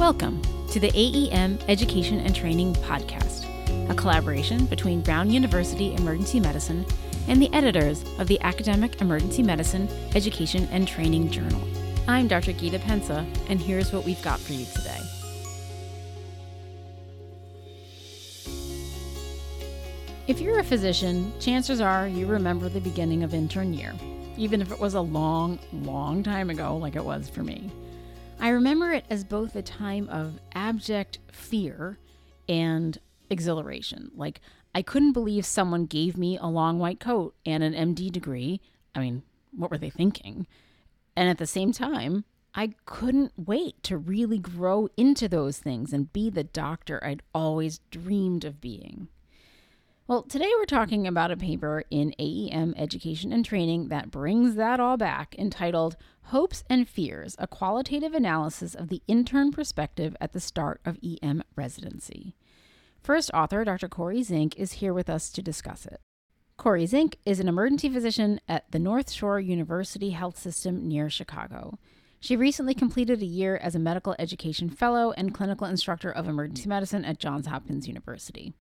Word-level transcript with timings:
Welcome 0.00 0.40
to 0.70 0.80
the 0.80 0.90
AEM 0.92 1.62
Education 1.68 2.20
and 2.20 2.34
Training 2.34 2.72
Podcast, 2.72 3.44
a 3.90 3.94
collaboration 3.94 4.64
between 4.64 5.02
Brown 5.02 5.30
University 5.30 5.92
Emergency 5.92 6.40
Medicine 6.40 6.86
and 7.28 7.40
the 7.40 7.52
editors 7.52 8.02
of 8.18 8.26
the 8.26 8.40
Academic 8.40 9.02
Emergency 9.02 9.42
Medicine 9.42 9.90
Education 10.14 10.66
and 10.72 10.88
Training 10.88 11.30
Journal. 11.30 11.60
I'm 12.08 12.28
Dr. 12.28 12.54
Gita 12.54 12.78
Pensa, 12.78 13.26
and 13.50 13.60
here's 13.60 13.92
what 13.92 14.06
we've 14.06 14.22
got 14.22 14.40
for 14.40 14.54
you 14.54 14.64
today. 14.74 15.00
If 20.26 20.40
you're 20.40 20.60
a 20.60 20.64
physician, 20.64 21.30
chances 21.40 21.82
are 21.82 22.08
you 22.08 22.26
remember 22.26 22.70
the 22.70 22.80
beginning 22.80 23.22
of 23.22 23.34
intern 23.34 23.74
year, 23.74 23.92
even 24.38 24.62
if 24.62 24.72
it 24.72 24.80
was 24.80 24.94
a 24.94 25.00
long, 25.02 25.58
long 25.74 26.22
time 26.22 26.48
ago, 26.48 26.78
like 26.78 26.96
it 26.96 27.04
was 27.04 27.28
for 27.28 27.42
me. 27.42 27.70
I 28.40 28.48
remember 28.48 28.90
it 28.90 29.04
as 29.10 29.22
both 29.22 29.54
a 29.54 29.60
time 29.60 30.08
of 30.08 30.40
abject 30.54 31.18
fear 31.30 31.98
and 32.48 32.98
exhilaration. 33.28 34.10
Like, 34.14 34.40
I 34.74 34.80
couldn't 34.80 35.12
believe 35.12 35.44
someone 35.44 35.84
gave 35.84 36.16
me 36.16 36.38
a 36.38 36.46
long 36.46 36.78
white 36.78 37.00
coat 37.00 37.34
and 37.44 37.62
an 37.62 37.74
MD 37.74 38.10
degree. 38.10 38.62
I 38.94 39.00
mean, 39.00 39.24
what 39.54 39.70
were 39.70 39.76
they 39.76 39.90
thinking? 39.90 40.46
And 41.14 41.28
at 41.28 41.36
the 41.36 41.46
same 41.46 41.72
time, 41.72 42.24
I 42.54 42.74
couldn't 42.86 43.32
wait 43.36 43.82
to 43.84 43.98
really 43.98 44.38
grow 44.38 44.88
into 44.96 45.28
those 45.28 45.58
things 45.58 45.92
and 45.92 46.12
be 46.12 46.30
the 46.30 46.44
doctor 46.44 47.04
I'd 47.04 47.22
always 47.34 47.80
dreamed 47.90 48.46
of 48.46 48.60
being. 48.60 49.08
Well, 50.10 50.24
today 50.24 50.50
we're 50.58 50.64
talking 50.64 51.06
about 51.06 51.30
a 51.30 51.36
paper 51.36 51.84
in 51.88 52.16
AEM 52.18 52.74
Education 52.76 53.32
and 53.32 53.44
Training 53.44 53.90
that 53.90 54.10
brings 54.10 54.56
that 54.56 54.80
all 54.80 54.96
back, 54.96 55.36
entitled 55.38 55.94
Hopes 56.22 56.64
and 56.68 56.88
Fears 56.88 57.36
A 57.38 57.46
Qualitative 57.46 58.12
Analysis 58.12 58.74
of 58.74 58.88
the 58.88 59.02
Intern 59.06 59.52
Perspective 59.52 60.16
at 60.20 60.32
the 60.32 60.40
Start 60.40 60.80
of 60.84 60.98
EM 61.00 61.44
Residency. 61.54 62.34
First 63.00 63.30
author, 63.32 63.64
Dr. 63.64 63.86
Corey 63.86 64.24
Zink, 64.24 64.56
is 64.56 64.72
here 64.72 64.92
with 64.92 65.08
us 65.08 65.30
to 65.30 65.42
discuss 65.42 65.86
it. 65.86 66.00
Corey 66.56 66.86
Zink 66.86 67.18
is 67.24 67.38
an 67.38 67.46
emergency 67.46 67.88
physician 67.88 68.40
at 68.48 68.68
the 68.72 68.80
North 68.80 69.12
Shore 69.12 69.38
University 69.38 70.10
Health 70.10 70.36
System 70.36 70.88
near 70.88 71.08
Chicago. 71.08 71.78
She 72.18 72.34
recently 72.34 72.74
completed 72.74 73.22
a 73.22 73.26
year 73.26 73.56
as 73.58 73.76
a 73.76 73.78
medical 73.78 74.16
education 74.18 74.70
fellow 74.70 75.12
and 75.12 75.32
clinical 75.32 75.68
instructor 75.68 76.10
of 76.10 76.26
emergency 76.26 76.68
medicine 76.68 77.04
at 77.04 77.20
Johns 77.20 77.46
Hopkins 77.46 77.86
University. 77.86 78.54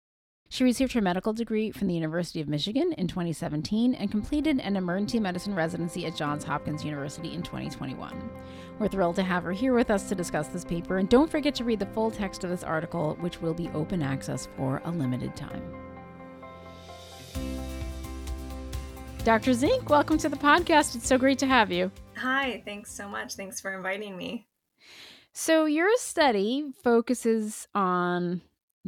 She 0.50 0.64
received 0.64 0.94
her 0.94 1.02
medical 1.02 1.34
degree 1.34 1.72
from 1.72 1.88
the 1.88 1.94
University 1.94 2.40
of 2.40 2.48
Michigan 2.48 2.94
in 2.94 3.08
2017 3.08 3.95
and 3.95 4.09
completed 4.09 4.59
an 4.59 4.78
emergency 4.78 5.20
medicine 5.20 5.53
residency 5.53 6.06
at 6.06 6.16
Johns 6.16 6.45
Hopkins 6.45 6.86
University 6.86 7.34
in 7.34 7.44
2021. 7.44 8.30
We're 8.80 8.88
thrilled 8.88 9.18
to 9.18 9.23
have 9.23 9.44
her 9.44 9.52
here 9.52 9.73
with 9.73 9.92
us 9.92 10.08
to 10.08 10.16
discuss 10.16 10.48
this 10.48 10.64
paper, 10.64 11.00
and 11.00 11.09
don't 11.09 11.30
forget 11.30 11.53
to 11.56 11.66
read 11.66 11.80
the 11.80 11.86
full 11.88 12.12
text 12.12 12.45
of 12.45 12.50
this 12.50 12.64
article, 12.64 13.18
which 13.20 13.42
will 13.42 13.53
be 13.53 13.70
open 13.73 14.02
access 14.02 14.48
for 14.56 14.81
a 14.86 14.92
limited 14.92 15.36
time. 15.36 15.64
Dr. 19.25 19.52
Zink, 19.53 19.90
welcome 19.90 20.18
to 20.20 20.30
the 20.30 20.38
podcast. 20.38 20.95
It's 20.95 21.08
so 21.08 21.18
great 21.18 21.40
to 21.40 21.45
have 21.45 21.73
you. 21.73 21.92
Hi, 22.16 22.62
thanks 22.64 22.94
so 22.94 23.09
much. 23.09 23.36
Thanks 23.36 23.59
for 23.59 23.75
inviting 23.75 24.16
me. 24.16 24.48
So, 25.34 25.66
your 25.66 25.90
study 25.98 26.72
focuses 26.84 27.68
on 27.75 28.42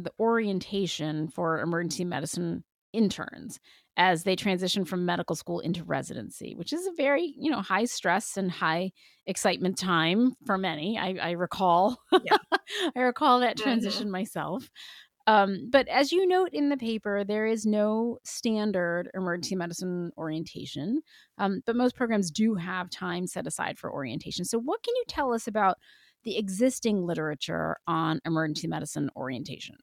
the 0.04 0.12
orientation 0.18 1.28
for 1.28 1.60
emergency 1.60 2.04
medicine 2.04 2.64
interns 2.92 3.60
as 3.96 4.24
they 4.24 4.36
transition 4.36 4.84
from 4.84 5.04
medical 5.04 5.36
school 5.36 5.60
into 5.60 5.84
residency, 5.84 6.54
which 6.54 6.72
is 6.72 6.86
a 6.86 6.92
very, 6.96 7.34
you 7.36 7.50
know, 7.50 7.60
high 7.60 7.84
stress 7.84 8.36
and 8.36 8.50
high 8.50 8.90
excitement 9.26 9.76
time 9.76 10.32
for 10.46 10.56
many. 10.56 10.98
I, 10.98 11.16
I 11.20 11.30
recall, 11.32 11.98
yeah. 12.24 12.38
I 12.96 13.00
recall 13.00 13.40
that 13.40 13.56
mm-hmm. 13.56 13.64
transition 13.64 14.04
mm-hmm. 14.04 14.12
myself. 14.12 14.70
Um, 15.26 15.68
but 15.70 15.86
as 15.88 16.12
you 16.12 16.26
note 16.26 16.50
in 16.52 16.70
the 16.70 16.76
paper, 16.76 17.24
there 17.24 17.46
is 17.46 17.66
no 17.66 18.18
standard 18.24 19.10
emergency 19.14 19.54
medicine 19.54 20.10
orientation, 20.16 21.02
um, 21.38 21.60
but 21.66 21.76
most 21.76 21.94
programs 21.94 22.30
do 22.30 22.54
have 22.54 22.90
time 22.90 23.26
set 23.26 23.46
aside 23.46 23.78
for 23.78 23.92
orientation. 23.92 24.44
So, 24.44 24.58
what 24.58 24.82
can 24.82 24.96
you 24.96 25.04
tell 25.06 25.32
us 25.34 25.46
about 25.46 25.76
the 26.24 26.38
existing 26.38 27.06
literature 27.06 27.76
on 27.86 28.20
emergency 28.24 28.66
medicine 28.66 29.10
orientation? 29.14 29.76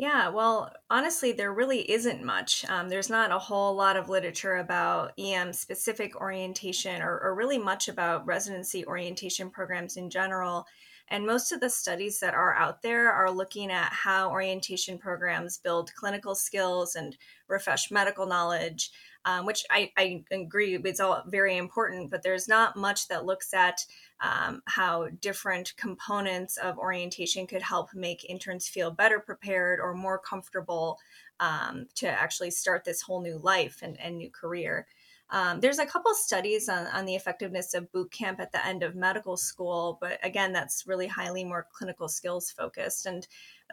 Yeah, 0.00 0.30
well, 0.30 0.72
honestly, 0.88 1.32
there 1.32 1.52
really 1.52 1.90
isn't 1.90 2.24
much. 2.24 2.64
Um, 2.70 2.88
there's 2.88 3.10
not 3.10 3.32
a 3.32 3.38
whole 3.38 3.74
lot 3.74 3.98
of 3.98 4.08
literature 4.08 4.56
about 4.56 5.12
EM 5.18 5.52
specific 5.52 6.18
orientation 6.18 7.02
or, 7.02 7.20
or, 7.20 7.34
really 7.34 7.58
much 7.58 7.86
about 7.86 8.26
residency 8.26 8.86
orientation 8.86 9.50
programs 9.50 9.98
in 9.98 10.08
general. 10.08 10.64
And 11.10 11.26
most 11.26 11.50
of 11.50 11.60
the 11.60 11.68
studies 11.68 12.20
that 12.20 12.34
are 12.34 12.54
out 12.54 12.82
there 12.82 13.10
are 13.10 13.30
looking 13.30 13.72
at 13.72 13.92
how 13.92 14.30
orientation 14.30 14.96
programs 14.96 15.58
build 15.58 15.92
clinical 15.94 16.36
skills 16.36 16.94
and 16.94 17.16
refresh 17.48 17.90
medical 17.90 18.26
knowledge, 18.26 18.92
um, 19.24 19.44
which 19.44 19.64
I, 19.70 19.90
I 19.98 20.24
agree 20.30 20.76
is 20.76 21.00
all 21.00 21.24
very 21.26 21.56
important, 21.56 22.12
but 22.12 22.22
there's 22.22 22.46
not 22.46 22.76
much 22.76 23.08
that 23.08 23.26
looks 23.26 23.52
at 23.52 23.84
um, 24.20 24.62
how 24.66 25.08
different 25.20 25.74
components 25.76 26.56
of 26.58 26.78
orientation 26.78 27.46
could 27.46 27.62
help 27.62 27.92
make 27.92 28.24
interns 28.30 28.68
feel 28.68 28.92
better 28.92 29.18
prepared 29.18 29.80
or 29.80 29.94
more 29.94 30.18
comfortable 30.18 30.98
um, 31.40 31.86
to 31.96 32.06
actually 32.06 32.52
start 32.52 32.84
this 32.84 33.02
whole 33.02 33.20
new 33.20 33.38
life 33.38 33.80
and, 33.82 33.98
and 33.98 34.16
new 34.16 34.30
career. 34.30 34.86
Um, 35.30 35.60
there's 35.60 35.78
a 35.78 35.86
couple 35.86 36.12
studies 36.14 36.68
on, 36.68 36.86
on 36.88 37.04
the 37.04 37.14
effectiveness 37.14 37.74
of 37.74 37.90
boot 37.92 38.10
camp 38.10 38.40
at 38.40 38.50
the 38.52 38.64
end 38.66 38.82
of 38.82 38.96
medical 38.96 39.36
school, 39.36 39.98
but 40.00 40.18
again, 40.24 40.52
that's 40.52 40.86
really 40.86 41.06
highly 41.06 41.44
more 41.44 41.68
clinical 41.72 42.08
skills 42.08 42.50
focused. 42.50 43.06
And 43.06 43.26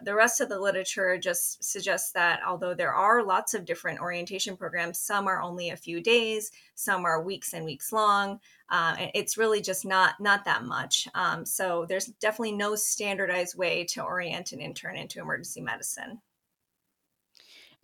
the 0.04 0.14
rest 0.14 0.40
of 0.40 0.48
the 0.48 0.60
literature 0.60 1.18
just 1.18 1.64
suggests 1.64 2.12
that 2.12 2.40
although 2.46 2.74
there 2.74 2.92
are 2.92 3.24
lots 3.24 3.54
of 3.54 3.64
different 3.64 4.00
orientation 4.00 4.56
programs, 4.56 4.98
some 4.98 5.26
are 5.26 5.42
only 5.42 5.70
a 5.70 5.76
few 5.76 6.00
days, 6.00 6.52
some 6.74 7.04
are 7.04 7.22
weeks 7.22 7.52
and 7.52 7.64
weeks 7.64 7.92
long. 7.92 8.38
Uh, 8.70 9.08
it's 9.14 9.38
really 9.38 9.60
just 9.60 9.84
not 9.84 10.20
not 10.20 10.44
that 10.44 10.64
much. 10.64 11.08
Um, 11.14 11.44
so 11.44 11.86
there's 11.88 12.06
definitely 12.20 12.52
no 12.52 12.76
standardized 12.76 13.56
way 13.56 13.84
to 13.84 14.02
orient 14.02 14.52
an 14.52 14.60
intern 14.60 14.96
into 14.96 15.20
emergency 15.20 15.60
medicine. 15.60 16.20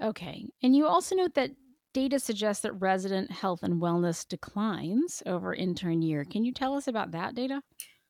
Okay, 0.02 0.46
and 0.62 0.76
you 0.76 0.86
also 0.86 1.14
note 1.14 1.34
that 1.34 1.50
data 1.94 2.18
suggests 2.18 2.62
that 2.62 2.72
resident 2.74 3.30
health 3.30 3.62
and 3.62 3.80
wellness 3.80 4.28
declines 4.28 5.22
over 5.24 5.54
intern 5.54 6.02
year. 6.02 6.24
Can 6.24 6.44
you 6.44 6.52
tell 6.52 6.74
us 6.74 6.86
about 6.86 7.12
that 7.12 7.34
data? 7.34 7.62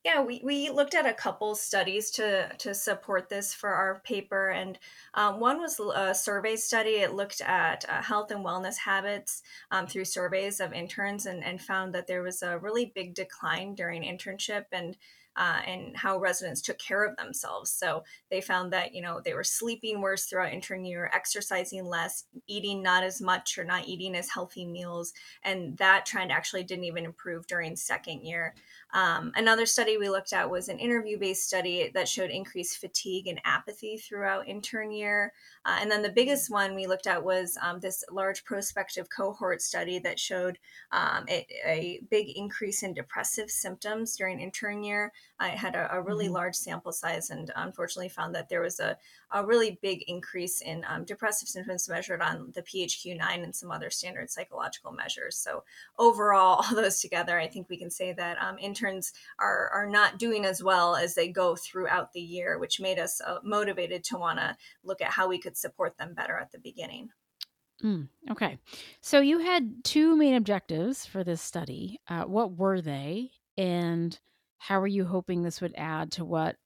Yeah, 0.05 0.23
we, 0.23 0.43
we 0.45 0.69
looked 0.69 0.95
at 0.95 1.07
a 1.07 1.15
couple 1.15 1.55
studies 1.55 2.11
to, 2.11 2.55
to 2.59 2.75
support 2.75 3.31
this 3.31 3.55
for 3.55 3.71
our 3.71 4.03
paper. 4.05 4.51
And 4.51 4.79
um, 5.15 5.41
one 5.41 5.59
was 5.59 5.81
a 5.81 6.15
survey 6.15 6.57
study. 6.57 6.97
It 6.97 7.15
looked 7.15 7.41
at 7.41 7.87
uh, 7.89 8.03
health 8.03 8.31
and 8.31 8.45
wellness 8.45 8.77
habits 8.77 9.43
um, 9.71 9.87
through 9.87 10.05
surveys 10.05 10.61
of 10.61 10.75
interns 10.75 11.25
and, 11.25 11.43
and 11.43 11.59
found 11.59 11.95
that 11.95 12.07
there 12.07 12.23
was 12.23 12.43
a 12.43 12.59
really 12.59 12.93
big 12.95 13.15
decline 13.15 13.75
during 13.75 14.03
internship. 14.03 14.65
And 14.73 14.95
uh, 15.37 15.61
and 15.67 15.97
how 15.97 16.19
residents 16.19 16.61
took 16.61 16.79
care 16.79 17.05
of 17.05 17.17
themselves. 17.17 17.71
So 17.71 18.05
they 18.31 18.41
found 18.41 18.73
that 18.73 18.95
you 18.95 19.03
know 19.03 19.21
they 19.25 19.35
were 19.35 19.45
sleeping 19.45 20.01
worse 20.01 20.27
throughout 20.27 20.53
intern 20.53 20.85
year, 20.85 21.11
exercising 21.13 21.87
less, 21.87 22.25
eating 22.47 22.83
not 22.83 23.03
as 23.03 23.21
much 23.21 23.59
or 23.59 23.65
not 23.65 23.87
eating 23.87 24.15
as 24.15 24.31
healthy 24.31 24.67
meals, 24.67 25.13
and 25.43 25.77
that 25.79 26.07
trend 26.07 26.33
actually 26.33 26.65
didn't 26.65 26.85
even 26.85 27.05
improve 27.05 27.47
during 27.47 27.77
second 27.77 28.23
year. 28.23 28.55
Um, 28.95 29.33
another 29.35 29.67
study 29.67 29.99
we 29.99 30.09
looked 30.09 30.33
at 30.33 30.49
was 30.49 30.69
an 30.69 30.79
interview 30.79 31.19
based 31.19 31.45
study 31.45 31.91
that 31.95 32.09
showed 32.09 32.31
increased 32.31 32.79
fatigue 32.79 33.27
and 33.27 33.41
apathy 33.45 33.97
throughout 33.97 34.47
intern 34.47 34.93
year. 34.93 35.33
Uh, 35.65 35.79
and 35.81 35.91
then 35.91 36.01
the 36.01 36.13
biggest 36.13 36.49
one 36.49 36.77
we 36.77 36.87
looked 36.87 37.09
at 37.09 37.23
was 37.23 37.59
um, 37.61 37.81
this 37.81 38.05
large 38.13 38.45
prospective 38.45 39.09
cohort 39.11 39.61
study 39.61 39.99
that 39.99 40.21
showed 40.21 40.59
um, 40.93 41.25
a, 41.29 41.45
a, 41.67 42.01
big 42.11 42.29
increase 42.37 42.83
in 42.83 42.95
depressive 42.95 43.51
symptoms 43.51 44.15
during 44.17 44.39
intern 44.39 44.85
year. 44.85 45.13
I 45.41 45.49
had 45.49 45.75
a, 45.75 45.93
a 45.93 46.01
really 46.01 46.27
mm-hmm. 46.27 46.35
large 46.35 46.55
sample 46.55 46.93
size 46.93 47.31
and 47.31 47.51
unfortunately 47.57 48.11
found 48.11 48.35
that 48.37 48.49
there 48.49 48.61
was 48.61 48.79
a, 48.79 48.97
a 49.33 49.45
really 49.45 49.79
big 49.83 50.05
increase 50.07 50.61
in 50.61 50.85
um, 50.89 51.05
depressive 51.05 51.49
symptoms 51.49 51.89
measured 51.89 52.23
on 52.23 52.53
the 52.55 52.63
PHQ 52.63 53.19
9 53.19 53.43
and 53.43 53.55
some 53.55 53.73
other 53.73 53.91
standard 53.91 54.31
psychological 54.31 54.93
measures. 54.93 55.37
So, 55.37 55.65
overall, 55.99 56.63
all 56.71 56.75
those 56.75 57.01
together, 57.01 57.41
I 57.41 57.49
think 57.49 57.69
we 57.69 57.77
can 57.77 57.91
say 57.91 58.13
that 58.13 58.41
um, 58.41 58.57
interns 58.85 59.13
are, 59.39 59.71
are 59.73 59.87
not 59.87 60.19
doing 60.19 60.45
as 60.45 60.63
well 60.63 60.97
as 60.97 61.15
they 61.15 61.29
go 61.29 61.57
throughout 61.57 62.13
the 62.13 62.21
year, 62.21 62.59
which 62.59 62.81
made 62.81 62.99
us 62.99 63.21
uh, 63.21 63.39
motivated 63.43 64.05
to 64.05 64.19
want 64.19 64.39
to 64.39 64.57
look 64.83 65.01
at 65.01 65.11
how 65.11 65.29
we 65.29 65.39
could 65.39 65.57
support 65.57 65.97
them 65.97 66.15
better 66.15 66.37
at 66.39 66.53
the 66.53 66.59
beginning. 66.59 67.11
Mm, 67.83 68.09
okay. 68.31 68.59
So, 69.01 69.21
you 69.21 69.39
had 69.39 69.85
two 69.85 70.17
main 70.17 70.35
objectives 70.35 71.05
for 71.07 71.25
this 71.25 71.43
study. 71.43 72.01
Uh, 72.09 72.23
what 72.23 72.57
were 72.57 72.81
they? 72.81 73.31
And 73.57 74.19
how 74.59 74.81
are 74.81 74.87
you 74.87 75.05
hoping 75.05 75.43
this 75.43 75.61
would 75.61 75.75
add 75.77 76.13
to 76.13 76.25
what 76.25 76.57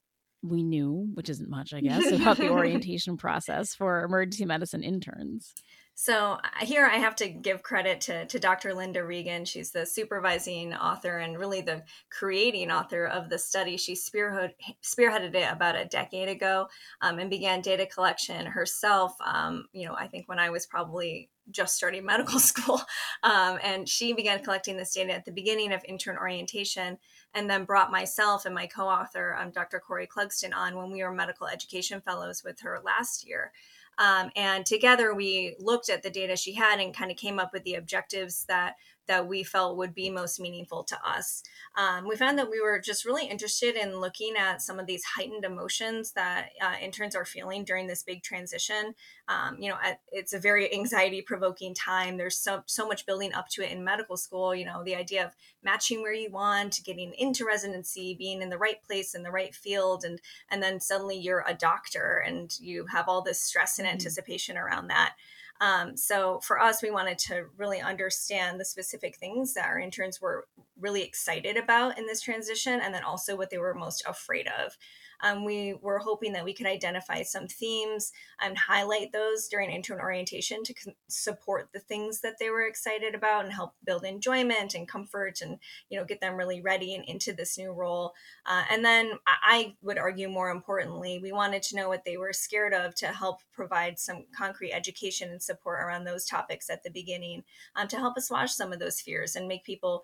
we 0.42 0.62
knew, 0.62 1.08
which 1.14 1.28
isn't 1.28 1.50
much, 1.50 1.74
I 1.74 1.80
guess, 1.80 2.10
about 2.12 2.36
the 2.36 2.48
orientation 2.50 3.16
process 3.16 3.74
for 3.74 4.04
emergency 4.04 4.44
medicine 4.44 4.82
interns? 4.82 5.54
So 6.00 6.38
here 6.60 6.86
I 6.86 6.98
have 6.98 7.16
to 7.16 7.28
give 7.28 7.64
credit 7.64 8.02
to, 8.02 8.24
to 8.26 8.38
Dr. 8.38 8.72
Linda 8.72 9.04
Regan. 9.04 9.44
She's 9.44 9.72
the 9.72 9.84
supervising 9.84 10.72
author 10.72 11.18
and 11.18 11.36
really 11.36 11.60
the 11.60 11.82
creating 12.08 12.70
author 12.70 13.04
of 13.04 13.28
the 13.28 13.38
study. 13.38 13.76
She 13.76 13.96
spearhead, 13.96 14.54
spearheaded 14.80 15.34
it 15.34 15.52
about 15.52 15.74
a 15.74 15.86
decade 15.86 16.28
ago 16.28 16.68
um, 17.00 17.18
and 17.18 17.28
began 17.28 17.62
data 17.62 17.84
collection 17.84 18.46
herself. 18.46 19.16
Um, 19.26 19.64
you 19.72 19.88
know, 19.88 19.94
I 19.94 20.06
think 20.06 20.28
when 20.28 20.38
I 20.38 20.50
was 20.50 20.66
probably 20.66 21.30
just 21.50 21.76
starting 21.76 22.04
medical 22.06 22.38
school. 22.38 22.80
Um, 23.22 23.58
and 23.62 23.88
she 23.88 24.12
began 24.12 24.42
collecting 24.42 24.76
this 24.76 24.94
data 24.94 25.12
at 25.12 25.24
the 25.24 25.32
beginning 25.32 25.72
of 25.72 25.82
intern 25.86 26.16
orientation 26.16 26.98
and 27.34 27.48
then 27.48 27.64
brought 27.64 27.90
myself 27.90 28.46
and 28.46 28.54
my 28.54 28.66
co 28.66 28.86
author, 28.86 29.36
um, 29.38 29.50
Dr. 29.50 29.80
Corey 29.80 30.06
Clugston, 30.06 30.54
on 30.54 30.76
when 30.76 30.90
we 30.90 31.02
were 31.02 31.12
medical 31.12 31.46
education 31.46 32.00
fellows 32.00 32.42
with 32.44 32.60
her 32.60 32.80
last 32.84 33.26
year. 33.26 33.52
Um, 33.98 34.30
and 34.36 34.64
together 34.64 35.12
we 35.12 35.56
looked 35.58 35.88
at 35.90 36.02
the 36.02 36.10
data 36.10 36.36
she 36.36 36.54
had 36.54 36.78
and 36.78 36.94
kind 36.94 37.10
of 37.10 37.16
came 37.16 37.40
up 37.40 37.52
with 37.52 37.64
the 37.64 37.74
objectives 37.74 38.44
that 38.44 38.76
that 39.08 39.26
we 39.26 39.42
felt 39.42 39.76
would 39.76 39.94
be 39.94 40.10
most 40.10 40.38
meaningful 40.38 40.84
to 40.84 40.96
us. 41.04 41.42
Um, 41.76 42.06
we 42.06 42.16
found 42.16 42.38
that 42.38 42.50
we 42.50 42.60
were 42.60 42.78
just 42.78 43.04
really 43.04 43.26
interested 43.26 43.74
in 43.74 44.00
looking 44.00 44.34
at 44.38 44.62
some 44.62 44.78
of 44.78 44.86
these 44.86 45.02
heightened 45.04 45.44
emotions 45.44 46.12
that 46.12 46.50
uh, 46.62 46.74
interns 46.80 47.16
are 47.16 47.24
feeling 47.24 47.64
during 47.64 47.86
this 47.86 48.02
big 48.02 48.22
transition. 48.22 48.94
Um, 49.26 49.56
you 49.58 49.70
know, 49.70 49.76
it's 50.12 50.32
a 50.32 50.38
very 50.38 50.72
anxiety 50.78 51.22
provoking 51.22 51.74
time. 51.74 52.16
There's 52.16 52.38
so, 52.38 52.62
so 52.66 52.86
much 52.86 53.06
building 53.06 53.32
up 53.32 53.48
to 53.50 53.62
it 53.62 53.72
in 53.72 53.84
medical 53.84 54.16
school. 54.16 54.54
You 54.54 54.66
know, 54.66 54.84
the 54.84 54.94
idea 54.94 55.24
of 55.24 55.32
matching 55.62 56.02
where 56.02 56.12
you 56.12 56.30
want, 56.30 56.80
getting 56.84 57.12
into 57.18 57.44
residency, 57.44 58.14
being 58.14 58.42
in 58.42 58.50
the 58.50 58.58
right 58.58 58.82
place 58.82 59.14
in 59.14 59.22
the 59.22 59.30
right 59.30 59.54
field, 59.54 60.04
and 60.04 60.20
and 60.50 60.62
then 60.62 60.80
suddenly 60.80 61.16
you're 61.16 61.44
a 61.46 61.54
doctor 61.54 62.22
and 62.26 62.58
you 62.60 62.86
have 62.86 63.08
all 63.08 63.22
this 63.22 63.40
stress 63.40 63.78
and 63.78 63.86
mm-hmm. 63.86 63.94
anticipation 63.94 64.56
around 64.56 64.88
that. 64.88 65.14
Um, 65.60 65.96
so 65.96 66.40
for 66.42 66.60
us, 66.60 66.82
we 66.82 66.90
wanted 66.90 67.18
to 67.20 67.46
really 67.56 67.80
understand 67.80 68.60
the 68.60 68.64
specific 68.64 69.16
things 69.16 69.54
that 69.54 69.66
our 69.66 69.78
interns 69.78 70.20
were 70.20 70.46
really 70.78 71.02
excited 71.02 71.56
about 71.56 71.98
in 71.98 72.06
this 72.06 72.20
transition, 72.20 72.80
and 72.80 72.94
then 72.94 73.02
also 73.02 73.36
what 73.36 73.50
they 73.50 73.58
were 73.58 73.74
most 73.74 74.04
afraid 74.06 74.46
of. 74.46 74.76
Um, 75.20 75.44
we 75.44 75.74
were 75.80 75.98
hoping 75.98 76.32
that 76.32 76.44
we 76.44 76.54
could 76.54 76.66
identify 76.66 77.22
some 77.22 77.48
themes 77.48 78.12
and 78.40 78.56
highlight 78.56 79.12
those 79.12 79.48
during 79.48 79.70
intern 79.70 80.00
orientation 80.00 80.62
to 80.64 80.74
con- 80.74 80.94
support 81.08 81.68
the 81.72 81.80
things 81.80 82.20
that 82.20 82.38
they 82.38 82.50
were 82.50 82.66
excited 82.66 83.14
about 83.14 83.44
and 83.44 83.52
help 83.52 83.74
build 83.84 84.04
enjoyment 84.04 84.74
and 84.74 84.88
comfort 84.88 85.40
and 85.40 85.58
you 85.90 85.98
know 85.98 86.04
get 86.04 86.20
them 86.20 86.36
really 86.36 86.60
ready 86.60 86.94
and 86.94 87.04
into 87.04 87.32
this 87.32 87.58
new 87.58 87.72
role. 87.72 88.14
Uh, 88.46 88.64
and 88.70 88.84
then 88.84 89.12
I 89.26 89.74
would 89.82 89.98
argue 89.98 90.28
more 90.28 90.50
importantly, 90.50 91.18
we 91.20 91.32
wanted 91.32 91.62
to 91.64 91.76
know 91.76 91.88
what 91.88 92.04
they 92.04 92.16
were 92.16 92.32
scared 92.32 92.74
of 92.74 92.94
to 92.96 93.08
help 93.08 93.40
provide 93.52 93.98
some 93.98 94.24
concrete 94.36 94.72
education 94.72 95.30
and 95.30 95.42
support 95.42 95.80
around 95.80 96.04
those 96.04 96.24
topics 96.24 96.70
at 96.70 96.82
the 96.82 96.90
beginning 96.90 97.44
um, 97.76 97.88
to 97.88 97.96
help 97.96 98.16
assuage 98.16 98.50
some 98.50 98.72
of 98.72 98.78
those 98.78 99.00
fears 99.00 99.36
and 99.36 99.48
make 99.48 99.64
people 99.64 100.02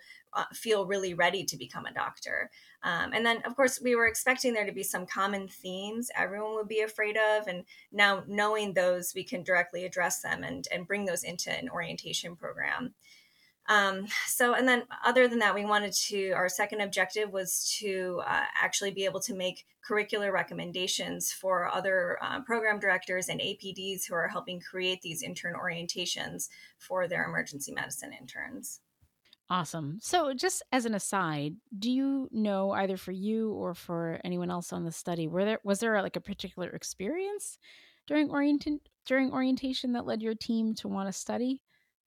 feel 0.53 0.87
really 0.87 1.15
ready 1.15 1.45
to 1.45 1.57
become 1.57 1.87
a 1.87 1.95
doctor. 1.95 2.51
Um, 2.83 3.13
and 3.13 3.25
then, 3.25 3.43
of 3.45 3.57
course, 3.57 3.81
we 3.83 3.95
were 3.95 4.07
expecting 4.07 4.53
there 4.53 4.67
to 4.67 4.73
be 4.73 4.83
some 4.83 5.07
common 5.07 5.49
themes 5.49 6.11
everyone 6.17 6.55
would 6.55 6.69
be 6.69 6.81
afraid 6.81 7.17
of. 7.17 7.47
And 7.47 7.65
now, 7.93 8.25
knowing 8.27 8.75
those, 8.75 9.13
we 9.15 9.25
can 9.25 9.43
directly 9.43 9.85
address 9.85 10.21
them 10.21 10.45
and, 10.45 10.67
and 10.73 10.87
bring 10.87 11.05
those 11.05 11.25
into 11.25 11.51
an 11.51 11.69
orientation 11.69 12.37
program. 12.37 12.95
Um, 13.67 14.07
so, 14.27 14.55
and 14.55 14.69
then 14.69 14.83
other 15.05 15.27
than 15.27 15.39
that, 15.39 15.55
we 15.55 15.65
wanted 15.65 15.95
to, 16.09 16.33
our 16.33 16.51
second 16.51 16.83
objective 16.83 17.33
was 17.33 17.75
to 17.81 18.21
uh, 18.27 18.45
actually 18.61 18.91
be 18.91 19.07
able 19.07 19.21
to 19.21 19.35
make 19.35 19.65
curricular 19.89 20.33
recommendations 20.33 21.33
for 21.33 21.67
other 21.67 22.19
uh, 22.23 22.41
program 22.43 22.79
directors 22.79 23.29
and 23.29 23.41
APDs 23.41 24.07
who 24.07 24.15
are 24.15 24.29
helping 24.29 24.61
create 24.61 25.01
these 25.01 25.23
intern 25.23 25.55
orientations 25.55 26.49
for 26.79 27.09
their 27.09 27.25
emergency 27.25 27.73
medicine 27.73 28.13
interns. 28.19 28.81
Awesome. 29.51 29.99
So, 30.01 30.33
just 30.33 30.63
as 30.73 30.87
an 30.87 30.95
aside, 30.95 31.57
do 31.79 31.91
you 31.91 32.29
know 32.33 32.71
either 32.71 32.97
for 32.97 33.13
you 33.13 33.53
or 33.53 33.75
for 33.75 34.19
anyone 34.25 34.51
else 34.51 34.73
on 34.73 34.85
the 34.85 34.93
study, 34.93 35.29
were 35.29 35.45
there 35.45 35.61
was 35.65 35.81
there 35.81 36.01
like 36.01 36.17
a 36.17 36.21
particular 36.21 36.71
experience 36.71 37.59
during 38.07 38.31
orient 38.31 38.67
during 39.07 39.33
orientation 39.33 39.93
that 39.93 40.07
led 40.07 40.23
your 40.23 40.35
team 40.35 40.75
to 40.77 40.89
want 40.89 41.09
to 41.09 41.13
study 41.13 41.63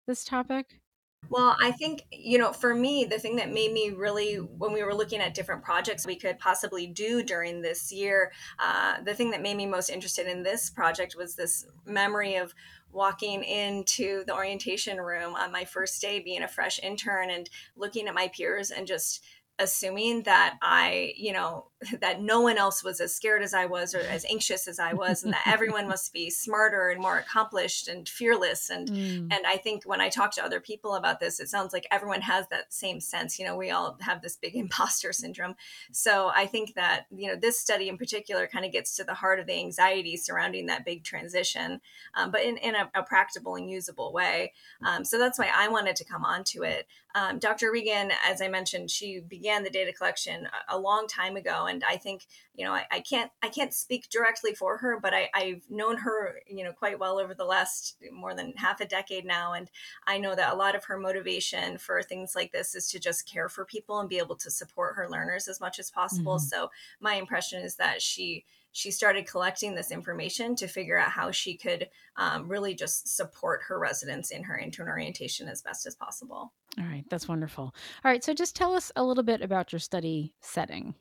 this 0.06 0.24
topic? 0.24 0.80
Well, 1.28 1.56
I 1.60 1.72
think, 1.72 2.02
you 2.12 2.38
know, 2.38 2.52
for 2.52 2.74
me, 2.74 3.04
the 3.04 3.18
thing 3.18 3.36
that 3.36 3.52
made 3.52 3.72
me 3.72 3.90
really, 3.90 4.36
when 4.36 4.72
we 4.72 4.82
were 4.82 4.94
looking 4.94 5.20
at 5.20 5.34
different 5.34 5.64
projects 5.64 6.06
we 6.06 6.16
could 6.16 6.38
possibly 6.38 6.86
do 6.86 7.22
during 7.22 7.62
this 7.62 7.92
year, 7.92 8.32
uh, 8.58 9.02
the 9.02 9.14
thing 9.14 9.32
that 9.32 9.42
made 9.42 9.56
me 9.56 9.66
most 9.66 9.90
interested 9.90 10.26
in 10.26 10.42
this 10.42 10.70
project 10.70 11.16
was 11.16 11.34
this 11.34 11.66
memory 11.84 12.36
of 12.36 12.54
walking 12.96 13.44
into 13.44 14.24
the 14.24 14.34
orientation 14.34 14.98
room 14.98 15.34
on 15.34 15.52
my 15.52 15.64
first 15.64 16.00
day 16.00 16.18
being 16.18 16.42
a 16.42 16.48
fresh 16.48 16.80
intern 16.82 17.30
and 17.30 17.50
looking 17.76 18.08
at 18.08 18.14
my 18.14 18.28
peers 18.28 18.70
and 18.70 18.86
just 18.86 19.22
assuming 19.58 20.22
that 20.22 20.56
I, 20.62 21.12
you 21.16 21.32
know, 21.32 21.68
that 22.00 22.20
no 22.20 22.40
one 22.40 22.58
else 22.58 22.82
was 22.82 23.00
as 23.00 23.14
scared 23.14 23.42
as 23.42 23.54
I 23.54 23.66
was 23.66 23.94
or 23.94 24.00
as 24.00 24.24
anxious 24.26 24.68
as 24.68 24.78
I 24.78 24.92
was, 24.92 25.24
and 25.24 25.32
that 25.32 25.46
everyone 25.46 25.88
must 25.88 26.12
be 26.12 26.30
smarter 26.30 26.88
and 26.88 27.00
more 27.00 27.18
accomplished 27.18 27.88
and 27.88 28.08
fearless. 28.08 28.70
And 28.70 28.88
mm. 28.88 29.28
and 29.30 29.46
I 29.46 29.56
think 29.56 29.84
when 29.84 30.00
I 30.00 30.08
talk 30.08 30.32
to 30.32 30.44
other 30.44 30.60
people 30.60 30.94
about 30.94 31.20
this, 31.20 31.40
it 31.40 31.48
sounds 31.48 31.72
like 31.72 31.86
everyone 31.90 32.22
has 32.22 32.46
that 32.48 32.72
same 32.72 33.00
sense. 33.00 33.38
You 33.38 33.46
know, 33.46 33.56
we 33.56 33.70
all 33.70 33.96
have 34.00 34.22
this 34.22 34.36
big 34.36 34.54
imposter 34.56 35.12
syndrome. 35.12 35.54
So 35.92 36.30
I 36.34 36.46
think 36.46 36.74
that 36.74 37.06
you 37.14 37.28
know 37.28 37.36
this 37.36 37.60
study 37.60 37.88
in 37.88 37.98
particular 37.98 38.46
kind 38.46 38.64
of 38.64 38.72
gets 38.72 38.96
to 38.96 39.04
the 39.04 39.14
heart 39.14 39.40
of 39.40 39.46
the 39.46 39.58
anxiety 39.58 40.16
surrounding 40.16 40.66
that 40.66 40.84
big 40.84 41.04
transition, 41.04 41.80
um, 42.14 42.30
but 42.30 42.42
in 42.42 42.56
in 42.58 42.74
a, 42.74 42.90
a, 42.94 43.02
practical 43.02 43.54
and 43.54 43.70
usable 43.70 44.12
way. 44.12 44.52
Um, 44.84 45.04
so 45.04 45.18
that's 45.18 45.38
why 45.38 45.50
I 45.54 45.68
wanted 45.68 45.96
to 45.96 46.04
come 46.04 46.24
onto 46.24 46.64
it. 46.64 46.86
Um, 47.14 47.38
Dr. 47.38 47.72
Regan, 47.72 48.10
as 48.26 48.42
I 48.42 48.48
mentioned, 48.48 48.90
she 48.90 49.20
began 49.20 49.64
the 49.64 49.70
data 49.70 49.92
collection 49.92 50.46
a, 50.68 50.76
a 50.76 50.78
long 50.78 51.06
time 51.06 51.36
ago 51.36 51.66
and 51.66 51.75
I 51.84 51.96
think 51.96 52.26
you 52.54 52.64
know 52.64 52.72
I, 52.72 52.84
I 52.90 53.00
can't 53.00 53.30
I 53.42 53.48
can't 53.48 53.74
speak 53.74 54.08
directly 54.10 54.54
for 54.54 54.78
her, 54.78 54.98
but 55.00 55.14
I, 55.14 55.28
I've 55.34 55.62
known 55.70 55.96
her 55.98 56.40
you 56.46 56.64
know 56.64 56.72
quite 56.72 56.98
well 56.98 57.18
over 57.18 57.34
the 57.34 57.44
last 57.44 57.96
more 58.12 58.34
than 58.34 58.52
half 58.56 58.80
a 58.80 58.86
decade 58.86 59.24
now, 59.24 59.52
and 59.52 59.70
I 60.06 60.18
know 60.18 60.34
that 60.34 60.52
a 60.52 60.56
lot 60.56 60.76
of 60.76 60.84
her 60.84 60.98
motivation 60.98 61.78
for 61.78 62.02
things 62.02 62.34
like 62.34 62.52
this 62.52 62.74
is 62.74 62.88
to 62.90 62.98
just 62.98 63.30
care 63.30 63.48
for 63.48 63.64
people 63.64 64.00
and 64.00 64.08
be 64.08 64.18
able 64.18 64.36
to 64.36 64.50
support 64.50 64.96
her 64.96 65.08
learners 65.08 65.48
as 65.48 65.60
much 65.60 65.78
as 65.78 65.90
possible. 65.90 66.36
Mm-hmm. 66.36 66.46
So 66.46 66.70
my 67.00 67.14
impression 67.14 67.62
is 67.62 67.76
that 67.76 68.02
she 68.02 68.44
she 68.76 68.90
started 68.90 69.26
collecting 69.26 69.74
this 69.74 69.90
information 69.90 70.54
to 70.54 70.68
figure 70.68 70.98
out 70.98 71.10
how 71.10 71.30
she 71.30 71.56
could 71.56 71.88
um, 72.16 72.46
really 72.46 72.74
just 72.74 73.08
support 73.08 73.62
her 73.66 73.78
residents 73.78 74.30
in 74.30 74.42
her 74.42 74.58
intern 74.58 74.86
orientation 74.86 75.48
as 75.48 75.62
best 75.62 75.86
as 75.86 75.94
possible. 75.94 76.52
All 76.78 76.84
right, 76.84 77.04
that's 77.08 77.26
wonderful. 77.26 77.64
All 78.04 78.10
right, 78.10 78.22
so 78.22 78.34
just 78.34 78.54
tell 78.54 78.74
us 78.74 78.92
a 78.94 79.02
little 79.02 79.22
bit 79.22 79.40
about 79.40 79.72
your 79.72 79.78
study 79.78 80.34
setting. 80.42 80.94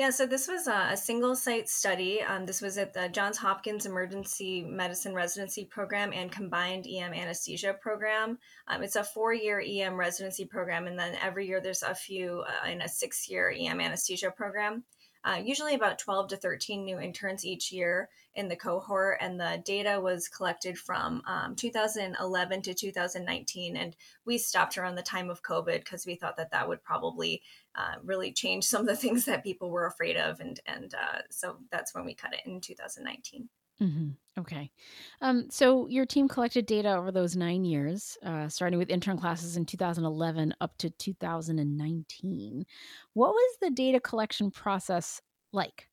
Yeah, 0.00 0.08
so 0.08 0.24
this 0.24 0.48
was 0.48 0.66
a, 0.66 0.96
single 0.96 1.36
site 1.36 1.68
study. 1.68 2.22
Um, 2.22 2.46
this 2.46 2.62
was 2.62 2.78
at 2.78 2.94
the 2.94 3.10
Johns 3.10 3.36
Hopkins 3.36 3.84
Emergency 3.84 4.62
Medicine 4.62 5.14
Residency 5.14 5.66
Program 5.66 6.10
and 6.14 6.32
Combined 6.32 6.86
EM 6.86 7.12
Anesthesia 7.12 7.74
Program. 7.74 8.38
Um, 8.66 8.82
it's 8.82 8.96
a 8.96 9.04
four 9.04 9.34
year 9.34 9.62
EM 9.62 10.00
residency 10.00 10.46
program, 10.46 10.86
and 10.86 10.98
then 10.98 11.18
every 11.22 11.46
year 11.46 11.60
there's 11.60 11.82
a 11.82 11.94
few 11.94 12.42
uh, 12.48 12.70
in 12.70 12.80
a 12.80 12.88
six 12.88 13.28
year 13.28 13.54
EM 13.54 13.78
anesthesia 13.78 14.30
program 14.30 14.84
uh, 15.22 15.40
usually 15.42 15.74
about 15.74 15.98
12 15.98 16.28
to 16.28 16.36
13 16.36 16.84
new 16.84 16.98
interns 16.98 17.44
each 17.44 17.70
year 17.70 18.08
in 18.34 18.48
the 18.48 18.56
cohort. 18.56 19.18
And 19.20 19.38
the 19.38 19.62
data 19.64 20.00
was 20.00 20.28
collected 20.28 20.78
from 20.78 21.22
um, 21.26 21.54
2011 21.56 22.62
to 22.62 22.74
2019. 22.74 23.76
And 23.76 23.94
we 24.24 24.38
stopped 24.38 24.78
around 24.78 24.94
the 24.94 25.02
time 25.02 25.28
of 25.28 25.42
COVID 25.42 25.80
because 25.80 26.06
we 26.06 26.14
thought 26.14 26.36
that 26.38 26.52
that 26.52 26.68
would 26.68 26.82
probably 26.82 27.42
uh, 27.74 27.94
really 28.02 28.32
changed 28.32 28.68
some 28.68 28.82
of 28.82 28.86
the 28.86 28.96
things 28.96 29.24
that 29.24 29.44
people 29.44 29.70
were 29.70 29.86
afraid 29.86 30.16
of. 30.16 30.40
And, 30.40 30.58
and 30.66 30.94
uh, 30.94 31.20
so 31.30 31.56
that's 31.70 31.94
when 31.94 32.04
we 32.04 32.14
cut 32.14 32.34
it 32.34 32.40
in 32.46 32.60
2019. 32.60 33.48
Mm-hmm. 33.82 34.40
Okay. 34.40 34.70
Um, 35.22 35.46
so 35.50 35.88
your 35.88 36.04
team 36.04 36.28
collected 36.28 36.66
data 36.66 36.94
over 36.94 37.10
those 37.10 37.34
nine 37.34 37.64
years, 37.64 38.18
uh, 38.24 38.48
starting 38.48 38.78
with 38.78 38.90
intern 38.90 39.18
classes 39.18 39.56
in 39.56 39.64
2011 39.64 40.54
up 40.60 40.76
to 40.78 40.90
2019. 40.90 42.64
What 43.14 43.30
was 43.30 43.56
the 43.60 43.70
data 43.70 44.00
collection 44.00 44.50
process 44.50 45.20
like? 45.52 45.89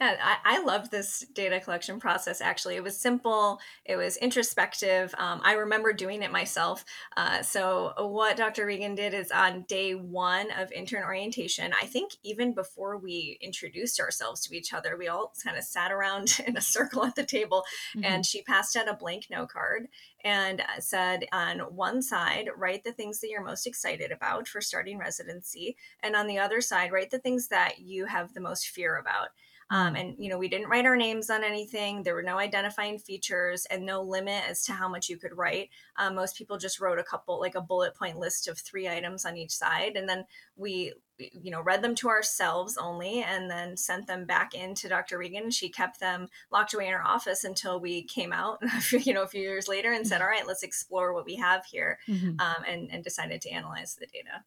Yeah, 0.00 0.16
I, 0.22 0.56
I 0.56 0.62
loved 0.62 0.90
this 0.90 1.26
data 1.34 1.60
collection 1.60 2.00
process 2.00 2.40
actually. 2.40 2.76
It 2.76 2.82
was 2.82 2.98
simple, 2.98 3.60
it 3.84 3.96
was 3.96 4.16
introspective. 4.16 5.14
Um, 5.18 5.40
I 5.44 5.52
remember 5.52 5.92
doing 5.92 6.22
it 6.22 6.32
myself. 6.32 6.84
Uh, 7.16 7.42
so, 7.42 7.92
what 7.98 8.36
Dr. 8.36 8.64
Regan 8.64 8.94
did 8.94 9.12
is 9.12 9.30
on 9.30 9.62
day 9.68 9.94
one 9.94 10.50
of 10.52 10.72
intern 10.72 11.04
orientation, 11.04 11.72
I 11.80 11.84
think 11.84 12.12
even 12.22 12.54
before 12.54 12.96
we 12.96 13.38
introduced 13.42 14.00
ourselves 14.00 14.40
to 14.46 14.56
each 14.56 14.72
other, 14.72 14.96
we 14.96 15.08
all 15.08 15.32
kind 15.44 15.58
of 15.58 15.64
sat 15.64 15.92
around 15.92 16.40
in 16.46 16.56
a 16.56 16.62
circle 16.62 17.04
at 17.04 17.14
the 17.14 17.24
table 17.24 17.64
mm-hmm. 17.94 18.04
and 18.04 18.24
she 18.24 18.42
passed 18.42 18.76
out 18.76 18.88
a 18.88 18.94
blank 18.94 19.26
note 19.30 19.50
card 19.50 19.88
and 20.24 20.60
uh, 20.60 20.80
said 20.80 21.26
on 21.32 21.58
one 21.58 22.00
side, 22.00 22.48
write 22.56 22.84
the 22.84 22.92
things 22.92 23.20
that 23.20 23.28
you're 23.28 23.44
most 23.44 23.66
excited 23.66 24.12
about 24.12 24.48
for 24.48 24.60
starting 24.60 24.98
residency. 24.98 25.76
And 26.02 26.16
on 26.16 26.26
the 26.26 26.38
other 26.38 26.60
side, 26.60 26.92
write 26.92 27.10
the 27.10 27.18
things 27.18 27.48
that 27.48 27.80
you 27.80 28.06
have 28.06 28.32
the 28.32 28.40
most 28.40 28.68
fear 28.68 28.96
about. 28.96 29.28
Um, 29.70 29.94
and 29.94 30.16
you 30.18 30.28
know, 30.28 30.38
we 30.38 30.48
didn't 30.48 30.68
write 30.68 30.86
our 30.86 30.96
names 30.96 31.30
on 31.30 31.44
anything. 31.44 32.02
There 32.02 32.14
were 32.14 32.22
no 32.22 32.38
identifying 32.38 32.98
features 32.98 33.66
and 33.70 33.86
no 33.86 34.02
limit 34.02 34.42
as 34.48 34.64
to 34.64 34.72
how 34.72 34.88
much 34.88 35.08
you 35.08 35.16
could 35.16 35.36
write. 35.36 35.70
Um, 35.96 36.16
most 36.16 36.36
people 36.36 36.58
just 36.58 36.80
wrote 36.80 36.98
a 36.98 37.04
couple, 37.04 37.38
like 37.38 37.54
a 37.54 37.60
bullet 37.60 37.94
point 37.94 38.18
list 38.18 38.48
of 38.48 38.58
three 38.58 38.88
items 38.88 39.24
on 39.24 39.36
each 39.36 39.52
side, 39.52 39.96
and 39.96 40.08
then 40.08 40.24
we 40.56 40.92
you 41.18 41.50
know 41.50 41.60
read 41.60 41.82
them 41.82 41.94
to 41.94 42.08
ourselves 42.08 42.76
only 42.76 43.22
and 43.22 43.50
then 43.50 43.76
sent 43.76 44.06
them 44.06 44.24
back 44.24 44.54
into 44.54 44.88
dr 44.88 45.16
regan 45.18 45.50
she 45.50 45.68
kept 45.68 46.00
them 46.00 46.28
locked 46.50 46.72
away 46.72 46.86
in 46.86 46.92
her 46.92 47.06
office 47.06 47.44
until 47.44 47.78
we 47.78 48.02
came 48.02 48.32
out 48.32 48.58
you 48.92 49.12
know 49.12 49.22
a 49.22 49.28
few 49.28 49.42
years 49.42 49.68
later 49.68 49.92
and 49.92 50.06
said 50.06 50.22
all 50.22 50.28
right 50.28 50.46
let's 50.46 50.62
explore 50.62 51.12
what 51.12 51.26
we 51.26 51.34
have 51.34 51.64
here 51.66 51.98
mm-hmm. 52.08 52.40
um, 52.40 52.64
and, 52.66 52.90
and 52.90 53.04
decided 53.04 53.40
to 53.40 53.50
analyze 53.50 53.96
the 53.96 54.06
data 54.06 54.42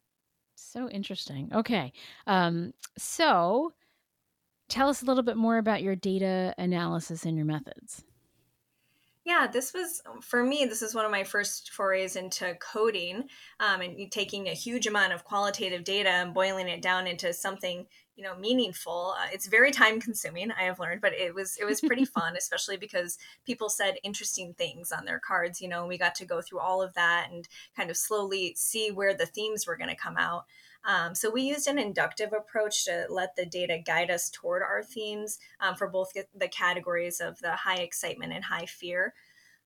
so 0.56 0.90
interesting 0.90 1.52
okay 1.54 1.92
um, 2.26 2.74
so 2.98 3.72
tell 4.74 4.90
us 4.90 5.04
a 5.04 5.06
little 5.06 5.24
bit 5.24 5.38
more 5.38 5.60
about 5.60 5.84
your 5.84 5.96
data 5.96 6.54
analysis 6.58 7.26
and 7.26 7.38
your 7.38 7.46
methods. 7.46 8.04
Yeah, 9.24 9.48
this 9.50 9.72
was 9.74 10.02
for 10.22 10.44
me. 10.44 10.66
This 10.66 10.82
is 10.82 10.94
one 10.94 11.06
of 11.06 11.12
my 11.12 11.24
first 11.24 11.72
forays 11.72 12.18
into 12.18 12.56
coding, 12.56 13.30
um, 13.62 13.80
and 13.80 14.12
taking 14.12 14.48
a 14.48 14.54
huge 14.54 14.86
amount 14.86 15.14
of 15.14 15.24
qualitative 15.24 15.86
data 15.86 16.10
and 16.10 16.34
boiling 16.34 16.68
it 16.68 16.82
down 16.82 17.08
into 17.08 17.32
something 17.34 17.86
you 18.16 18.24
know 18.24 18.36
meaningful. 18.36 19.16
Uh, 19.18 19.28
it's 19.32 19.48
very 19.48 19.72
time 19.72 20.02
consuming. 20.02 20.52
I 20.52 20.64
have 20.64 20.80
learned, 20.80 21.00
but 21.00 21.14
it 21.14 21.34
was 21.34 21.56
it 21.56 21.66
was 21.66 21.80
pretty 21.80 22.04
fun, 22.18 22.36
especially 22.36 22.76
because 22.76 23.18
people 23.46 23.70
said 23.70 23.96
interesting 24.04 24.56
things 24.56 24.92
on 24.92 25.06
their 25.06 25.20
cards. 25.20 25.62
You 25.62 25.70
know, 25.70 25.82
and 25.82 25.88
we 25.88 25.98
got 25.98 26.16
to 26.16 26.26
go 26.26 26.42
through 26.42 26.60
all 26.60 26.82
of 26.82 26.94
that 26.96 27.30
and 27.32 27.48
kind 27.78 27.90
of 27.90 27.96
slowly 27.96 28.56
see 28.58 28.92
where 28.92 29.14
the 29.14 29.26
themes 29.28 29.66
were 29.66 29.78
going 29.78 29.90
to 29.90 29.96
come 29.96 30.18
out. 30.18 30.46
Um, 30.86 31.16
so 31.16 31.30
we 31.30 31.44
used 31.44 31.68
an 31.68 31.80
inductive 31.80 32.34
approach 32.34 32.86
to 32.86 33.06
let 33.10 33.36
the 33.36 33.46
data 33.46 33.80
guide 33.86 34.12
us 34.12 34.30
toward 34.30 34.62
our 34.62 34.84
themes 34.84 35.40
um, 35.60 35.76
for 35.76 35.88
both 35.88 36.12
the 36.36 36.48
categories 36.48 37.22
of 37.22 37.40
the 37.40 37.52
high 37.52 37.78
excitement 37.78 38.34
and 38.34 38.44
high 38.44 38.66
fear. 38.66 39.14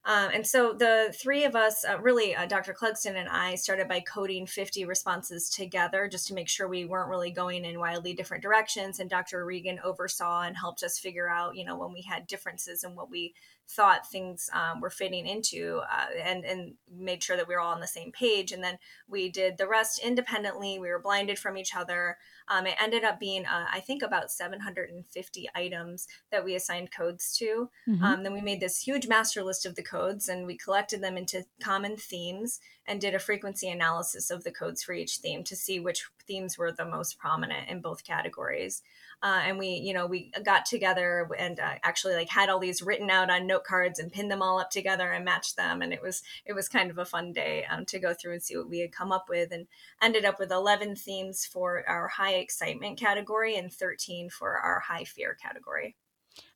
Um, 0.05 0.29
and 0.33 0.47
so 0.47 0.71
the 0.71 1.13
three 1.21 1.43
of 1.43 1.53
us, 1.53 1.83
uh, 1.83 1.99
really, 1.99 2.33
uh, 2.33 2.45
Dr. 2.45 2.73
Clugston 2.73 3.15
and 3.15 3.27
I, 3.27 3.55
started 3.55 3.89
by 3.89 3.99
coding 3.99 4.47
50 4.47 4.85
responses 4.85 5.49
together 5.49 6.07
just 6.07 6.27
to 6.27 6.33
make 6.33 6.47
sure 6.47 6.67
we 6.69 6.85
weren't 6.85 7.09
really 7.09 7.31
going 7.31 7.65
in 7.65 7.77
wildly 7.77 8.13
different 8.13 8.41
directions. 8.41 8.99
And 8.99 9.09
Dr. 9.09 9.43
Regan 9.43 9.81
oversaw 9.83 10.43
and 10.43 10.55
helped 10.55 10.81
us 10.81 10.97
figure 10.97 11.27
out, 11.27 11.57
you 11.57 11.65
know, 11.65 11.77
when 11.77 11.91
we 11.91 12.03
had 12.03 12.25
differences 12.25 12.85
in 12.85 12.95
what 12.95 13.09
we 13.09 13.33
thought 13.69 14.09
things 14.09 14.49
um, 14.53 14.79
were 14.79 14.89
fitting 14.89 15.27
into 15.27 15.81
uh, 15.91 16.05
and 16.23 16.45
and 16.45 16.75
made 16.91 17.21
sure 17.21 17.35
that 17.35 17.47
we 17.47 17.53
were 17.53 17.59
all 17.59 17.73
on 17.73 17.81
the 17.81 17.87
same 17.87 18.11
page. 18.11 18.51
And 18.51 18.63
then 18.63 18.77
we 19.07 19.29
did 19.29 19.57
the 19.57 19.67
rest 19.67 19.99
independently. 19.99 20.79
We 20.79 20.89
were 20.89 20.99
blinded 20.99 21.37
from 21.37 21.57
each 21.57 21.75
other. 21.75 22.17
Um, 22.47 22.65
it 22.65 22.75
ended 22.81 23.03
up 23.03 23.19
being 23.19 23.45
uh, 23.45 23.65
i 23.71 23.81
think 23.81 24.01
about 24.01 24.31
750 24.31 25.49
items 25.53 26.07
that 26.31 26.45
we 26.45 26.55
assigned 26.55 26.91
codes 26.91 27.35
to. 27.37 27.69
Mm-hmm. 27.87 28.03
um, 28.03 28.23
then 28.23 28.33
we 28.33 28.41
made 28.41 28.61
this 28.61 28.81
huge 28.81 29.07
master 29.07 29.43
list 29.43 29.65
of 29.65 29.75
the 29.75 29.83
codes 29.83 30.29
and 30.29 30.45
we 30.45 30.57
collected 30.57 31.01
them 31.01 31.17
into 31.17 31.45
common 31.61 31.97
themes 31.97 32.59
and 32.87 33.01
did 33.01 33.13
a 33.13 33.19
frequency 33.19 33.69
analysis 33.69 34.31
of 34.31 34.43
the 34.43 34.51
codes 34.51 34.81
for 34.81 34.93
each 34.93 35.17
theme 35.17 35.43
to 35.43 35.55
see 35.55 35.79
which 35.79 36.05
themes 36.25 36.57
were 36.57 36.71
the 36.71 36.85
most 36.85 37.17
prominent 37.17 37.69
in 37.69 37.81
both 37.81 38.03
categories. 38.03 38.81
Uh, 39.21 39.41
and 39.43 39.57
we 39.57 39.69
you 39.69 39.93
know 39.93 40.05
we 40.05 40.31
got 40.43 40.65
together 40.65 41.27
and 41.37 41.59
uh, 41.59 41.75
actually 41.83 42.15
like 42.15 42.29
had 42.29 42.49
all 42.49 42.59
these 42.59 42.81
written 42.81 43.09
out 43.09 43.29
on 43.29 43.47
note 43.47 43.63
cards 43.63 43.99
and 43.99 44.11
pinned 44.11 44.31
them 44.31 44.41
all 44.41 44.59
up 44.59 44.69
together 44.69 45.11
and 45.11 45.25
matched 45.25 45.57
them. 45.57 45.81
And 45.81 45.91
it 45.91 46.01
was 46.01 46.23
it 46.45 46.53
was 46.53 46.69
kind 46.69 46.91
of 46.91 46.97
a 46.97 47.05
fun 47.05 47.33
day 47.33 47.65
um, 47.69 47.85
to 47.85 47.99
go 47.99 48.13
through 48.13 48.33
and 48.33 48.43
see 48.43 48.55
what 48.55 48.69
we 48.69 48.79
had 48.79 48.91
come 48.91 49.11
up 49.11 49.25
with 49.29 49.51
and 49.51 49.67
ended 50.01 50.25
up 50.25 50.39
with 50.39 50.51
11 50.51 50.95
themes 50.95 51.45
for 51.45 51.83
our 51.87 52.07
high 52.07 52.35
excitement 52.35 52.99
category 52.99 53.55
and 53.55 53.73
13 53.73 54.29
for 54.29 54.57
our 54.57 54.79
high 54.79 55.03
fear 55.03 55.35
category 55.41 55.95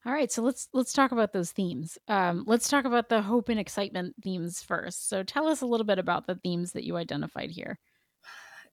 all 0.05 0.13
right, 0.13 0.31
so 0.31 0.41
let's 0.41 0.67
let's 0.73 0.93
talk 0.93 1.11
about 1.11 1.33
those 1.33 1.51
themes. 1.51 1.97
Um, 2.07 2.43
let's 2.47 2.69
talk 2.69 2.85
about 2.85 3.09
the 3.09 3.21
hope 3.21 3.49
and 3.49 3.59
excitement 3.59 4.15
themes 4.23 4.61
first. 4.63 5.09
So 5.09 5.23
tell 5.23 5.47
us 5.47 5.61
a 5.61 5.65
little 5.65 5.85
bit 5.85 5.99
about 5.99 6.27
the 6.27 6.35
themes 6.35 6.71
that 6.73 6.83
you 6.83 6.97
identified 6.97 7.51
here. 7.51 7.77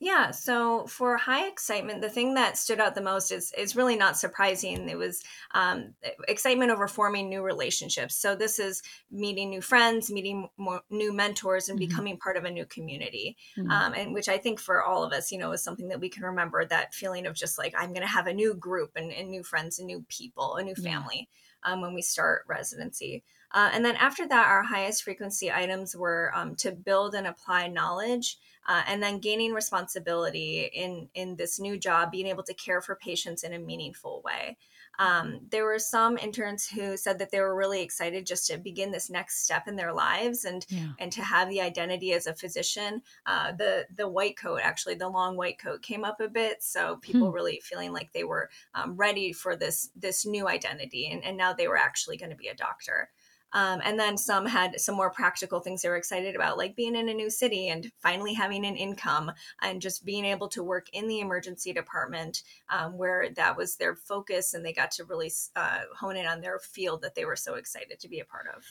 Yeah, 0.01 0.31
so 0.31 0.87
for 0.87 1.17
high 1.17 1.49
excitement, 1.49 2.03
the 2.03 2.09
thing 2.09 2.35
that 2.35 2.57
stood 2.57 2.79
out 2.79 2.95
the 2.95 3.01
most 3.01 3.33
is 3.33 3.53
is 3.59 3.75
really 3.75 3.97
not 3.97 4.17
surprising. 4.17 4.89
It 4.89 4.97
was 4.97 5.25
um, 5.55 5.95
excitement 6.29 6.71
over 6.71 6.87
forming 6.87 7.29
new 7.29 7.43
relationships. 7.43 8.15
So 8.15 8.37
this 8.37 8.61
is 8.61 8.83
meeting 9.11 9.51
new 9.51 9.61
friends, 9.61 10.09
meeting 10.09 10.49
more, 10.57 10.83
new 10.89 11.13
mentors, 11.13 11.69
and 11.69 11.81
mm-hmm. 11.81 11.89
becoming 11.89 12.17
part 12.17 12.37
of 12.37 12.45
a 12.45 12.51
new 12.51 12.65
community. 12.65 13.37
Mm-hmm. 13.57 13.71
Um, 13.71 13.93
and 13.95 14.15
which 14.15 14.29
I 14.29 14.39
think 14.39 14.61
for 14.61 14.85
all 14.85 15.03
of 15.03 15.13
us, 15.13 15.33
you 15.33 15.39
know, 15.39 15.51
is 15.51 15.65
something 15.65 15.89
that 15.89 16.01
we 16.01 16.09
can 16.09 16.23
remember. 16.23 16.65
That 16.65 16.95
feeling 16.95 17.27
of 17.27 17.35
just 17.35 17.59
like 17.59 17.75
I'm 17.77 17.93
going 17.93 18.03
to 18.03 18.07
have 18.07 18.29
a 18.29 18.33
new 18.33 18.55
group 18.55 18.93
and, 18.95 19.13
and, 19.13 19.29
new 19.29 19.43
friends 19.43 19.81
and 19.81 19.87
new 19.87 20.05
people, 20.09 20.55
a 20.57 20.63
new 20.63 20.77
family 20.77 21.29
yeah. 21.29 21.39
Um, 21.65 21.81
when 21.81 21.95
we 21.95 22.03
start 22.03 22.45
residency. 22.49 23.25
Uh, 23.53 23.71
and 23.73 23.85
then 23.85 23.97
after 23.97 24.29
that, 24.29 24.47
our 24.47 24.63
highest 24.63 25.03
frequency 25.05 25.51
items 25.51 25.97
were 25.97 26.31
um, 26.35 26.55
to 26.57 26.71
build 26.73 27.15
and 27.15 27.27
apply 27.27 27.67
knowledge 27.67 28.39
uh, 28.69 28.83
and 28.87 29.03
then 29.03 29.19
gaining 29.19 29.53
responsibility 29.53 30.71
in 30.75 31.09
in 31.15 31.35
this 31.37 31.59
new 31.59 31.79
job 31.79 32.11
being 32.11 32.27
able 32.27 32.43
to 32.43 32.55
care 32.55 32.83
for 32.83 32.95
patients 32.95 33.43
in 33.43 33.55
a 33.55 33.59
meaningful 33.59 34.23
way 34.25 34.57
um, 34.99 35.41
there 35.51 35.65
were 35.65 35.79
some 35.79 36.19
interns 36.19 36.67
who 36.67 36.97
said 36.97 37.19
that 37.19 37.31
they 37.31 37.41
were 37.41 37.55
really 37.55 37.83
excited 37.83 38.27
just 38.27 38.47
to 38.49 38.59
begin 38.59 38.91
this 38.91 39.11
next 39.11 39.45
step 39.45 39.69
in 39.69 39.77
their 39.77 39.93
lives 39.93 40.45
and 40.45 40.67
yeah. 40.69 40.89
and 40.99 41.13
to 41.13 41.23
have 41.23 41.49
the 41.49 41.61
identity 41.61 42.13
as 42.13 42.27
a 42.27 42.35
physician 42.35 43.03
uh, 43.27 43.53
the 43.53 43.87
the 43.95 44.09
white 44.09 44.37
coat 44.37 44.61
actually 44.63 44.95
the 44.95 45.09
long 45.09 45.37
white 45.37 45.59
coat 45.59 45.83
came 45.83 46.05
up 46.05 46.21
a 46.21 46.29
bit 46.29 46.63
so 46.63 46.97
people 46.97 47.29
hmm. 47.29 47.35
really 47.35 47.61
feeling 47.63 47.93
like 47.93 48.13
they 48.13 48.25
were 48.25 48.51
um, 48.75 48.97
ready 48.97 49.33
for 49.33 49.57
this 49.57 49.91
this 49.97 50.27
new 50.27 50.49
identity 50.49 51.09
and, 51.11 51.25
and 51.25 51.37
now 51.37 51.53
they 51.53 51.69
were 51.69 51.77
actually 51.77 52.17
going 52.17 52.31
to 52.31 52.37
be 52.37 52.49
a 52.49 52.55
doctor 52.55 53.09
um, 53.53 53.81
and 53.85 53.99
then 53.99 54.17
some 54.17 54.47
had 54.47 54.79
some 54.81 54.95
more 54.95 55.11
practical 55.11 55.61
things 55.61 55.83
they 55.83 55.89
were 55.89 55.97
excited 55.97 56.35
about, 56.35 56.59
like 56.59 56.77
being 56.77 56.95
in 56.95 57.09
a 57.09 57.15
new 57.15 57.31
city 57.31 57.69
and 57.69 57.91
finally 58.03 58.35
having 58.35 58.67
an 58.67 58.77
income 58.77 59.33
and 59.63 59.81
just 59.81 60.05
being 60.05 60.25
able 60.25 60.49
to 60.49 60.63
work 60.63 60.87
in 60.93 61.09
the 61.09 61.21
emergency 61.21 61.73
department 61.73 62.43
um, 62.69 62.97
where 62.97 63.31
that 63.37 63.57
was 63.57 63.77
their 63.77 63.95
focus 63.95 64.55
and 64.55 64.65
they 64.65 64.73
got 64.73 64.91
to 64.93 65.05
really 65.05 65.33
uh, 65.57 65.81
hone 65.99 66.17
in 66.17 66.27
on 66.27 66.41
their 66.41 66.59
field 66.59 67.03
that 67.03 67.15
they 67.15 67.25
were 67.25 67.37
so 67.37 67.55
excited 67.55 67.99
to 68.01 68.09
be 68.09 68.21
a 68.21 68.25
part 68.25 68.47
of. 68.55 68.63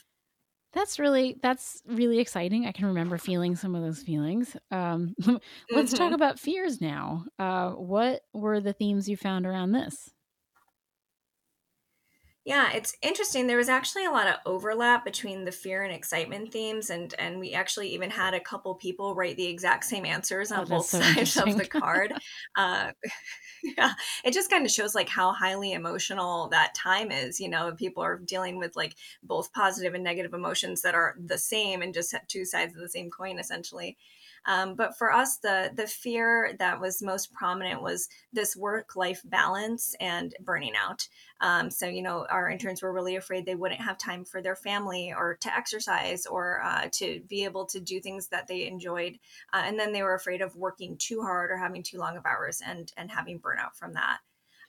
That's 0.74 1.00
really 1.00 1.38
that's 1.41 1.81
really 1.88 2.19
exciting. 2.19 2.67
I 2.67 2.72
can 2.72 2.88
remember 2.88 3.17
feeling 3.17 3.55
some 3.55 3.74
of 3.74 3.81
those 3.81 4.03
feelings. 4.03 4.55
Um, 4.69 5.15
let's 5.72 5.93
mm-hmm. 5.93 5.96
talk 5.96 6.13
about 6.13 6.39
fears 6.39 6.81
now. 6.81 7.25
Uh, 7.39 7.72
what 7.72 8.22
were 8.34 8.60
the 8.60 8.74
themes 8.74 9.10
you 9.10 9.17
found 9.17 9.48
around 9.48 9.72
this? 9.72 10.12
Yeah, 12.48 12.72
it's 12.72 12.96
interesting. 13.01 13.46
There 13.46 13.58
was 13.58 13.68
actually 13.68 14.06
a 14.06 14.10
lot 14.10 14.27
of 14.27 14.36
overlap 14.46 15.04
between 15.04 15.44
the 15.44 15.51
fear 15.51 15.84
and 15.84 15.94
excitement 15.94 16.54
themes, 16.54 16.89
and 16.89 17.13
and 17.20 17.42
we 17.42 17.51
actually 17.51 17.89
even 17.89 18.10
had 18.10 18.34
a 18.34 18.39
couple 18.39 18.74
people 18.75 19.16
write 19.16 19.36
the 19.36 19.48
exact 19.48 19.84
same 19.84 20.06
answers 20.06 20.50
on 20.50 20.62
oh, 20.62 20.66
both 20.66 20.86
so 20.86 21.01
sides 21.01 21.36
of 21.36 21.58
the 21.58 21.66
card. 21.66 22.13
uh, 22.56 22.92
yeah, 23.77 23.92
it 24.24 24.34
just 24.34 24.50
kind 24.50 24.66
of 24.66 24.72
shows 24.72 24.96
like 24.96 25.10
how 25.10 25.34
highly 25.34 25.74
emotional 25.74 26.48
that 26.48 26.74
time 26.74 27.12
is. 27.12 27.38
You 27.38 27.50
know, 27.50 27.74
people 27.74 28.01
are 28.01 28.18
dealing 28.18 28.58
with 28.58 28.77
like 28.77 28.96
both 29.22 29.51
positive 29.51 29.94
and 29.94 30.06
negative 30.06 30.34
emotions 30.34 30.82
that 30.84 30.96
are 30.96 31.18
the 31.22 31.38
same 31.38 31.82
and 31.82 31.94
just 31.94 32.16
two 32.30 32.46
sides 32.46 32.74
of 32.74 32.80
the 32.80 32.88
same 32.88 33.10
coin, 33.10 33.39
essentially. 33.39 33.98
Um, 34.48 34.75
but 34.75 34.98
for 34.98 35.12
us, 35.12 35.38
the 35.38 35.72
the 35.75 35.86
fear 35.86 36.56
that 36.58 36.80
was 36.80 37.04
most 37.04 37.34
prominent 37.34 37.82
was 37.82 38.08
this 38.32 38.56
work 38.56 38.96
life 38.96 39.22
balance 39.25 39.96
and 40.00 40.34
burning 40.39 40.74
out. 40.75 41.08
Um, 41.42 41.70
so 41.70 41.86
you 41.86 42.01
know, 42.01 42.25
our 42.30 42.50
interns 42.50 42.82
were 42.82 42.94
really 42.94 43.18
afraid 43.18 43.46
they 43.46 43.56
wouldn't 43.56 43.82
have 43.82 43.98
time 43.98 44.24
for 44.24 44.42
their 44.42 44.56
family 44.56 45.13
or 45.16 45.36
to 45.42 45.56
exercise 45.56 46.25
or 46.25 46.62
uh, 46.63 46.88
to 46.94 47.22
be 47.27 47.44
able 47.44 47.66
to 47.68 47.80
do 47.80 48.00
things 48.00 48.30
that 48.30 48.48
they 48.48 48.68
enjoyed, 48.68 49.20
uh, 49.54 49.63
and 49.66 49.77
then 49.77 49.92
they 49.92 50.01
were 50.01 50.16
afraid 50.16 50.42
of 50.42 50.56
working 50.56 50.98
too 50.98 51.22
hard 51.22 51.51
or 51.51 51.58
having 51.58 51.84
too 51.84 51.98
long 51.98 52.18
of 52.18 52.25
hours 52.25 52.62
and 52.66 52.94
and 52.98 53.12
having 53.12 53.39
burnout 53.39 53.75
from 53.75 53.94
that. 53.94 54.20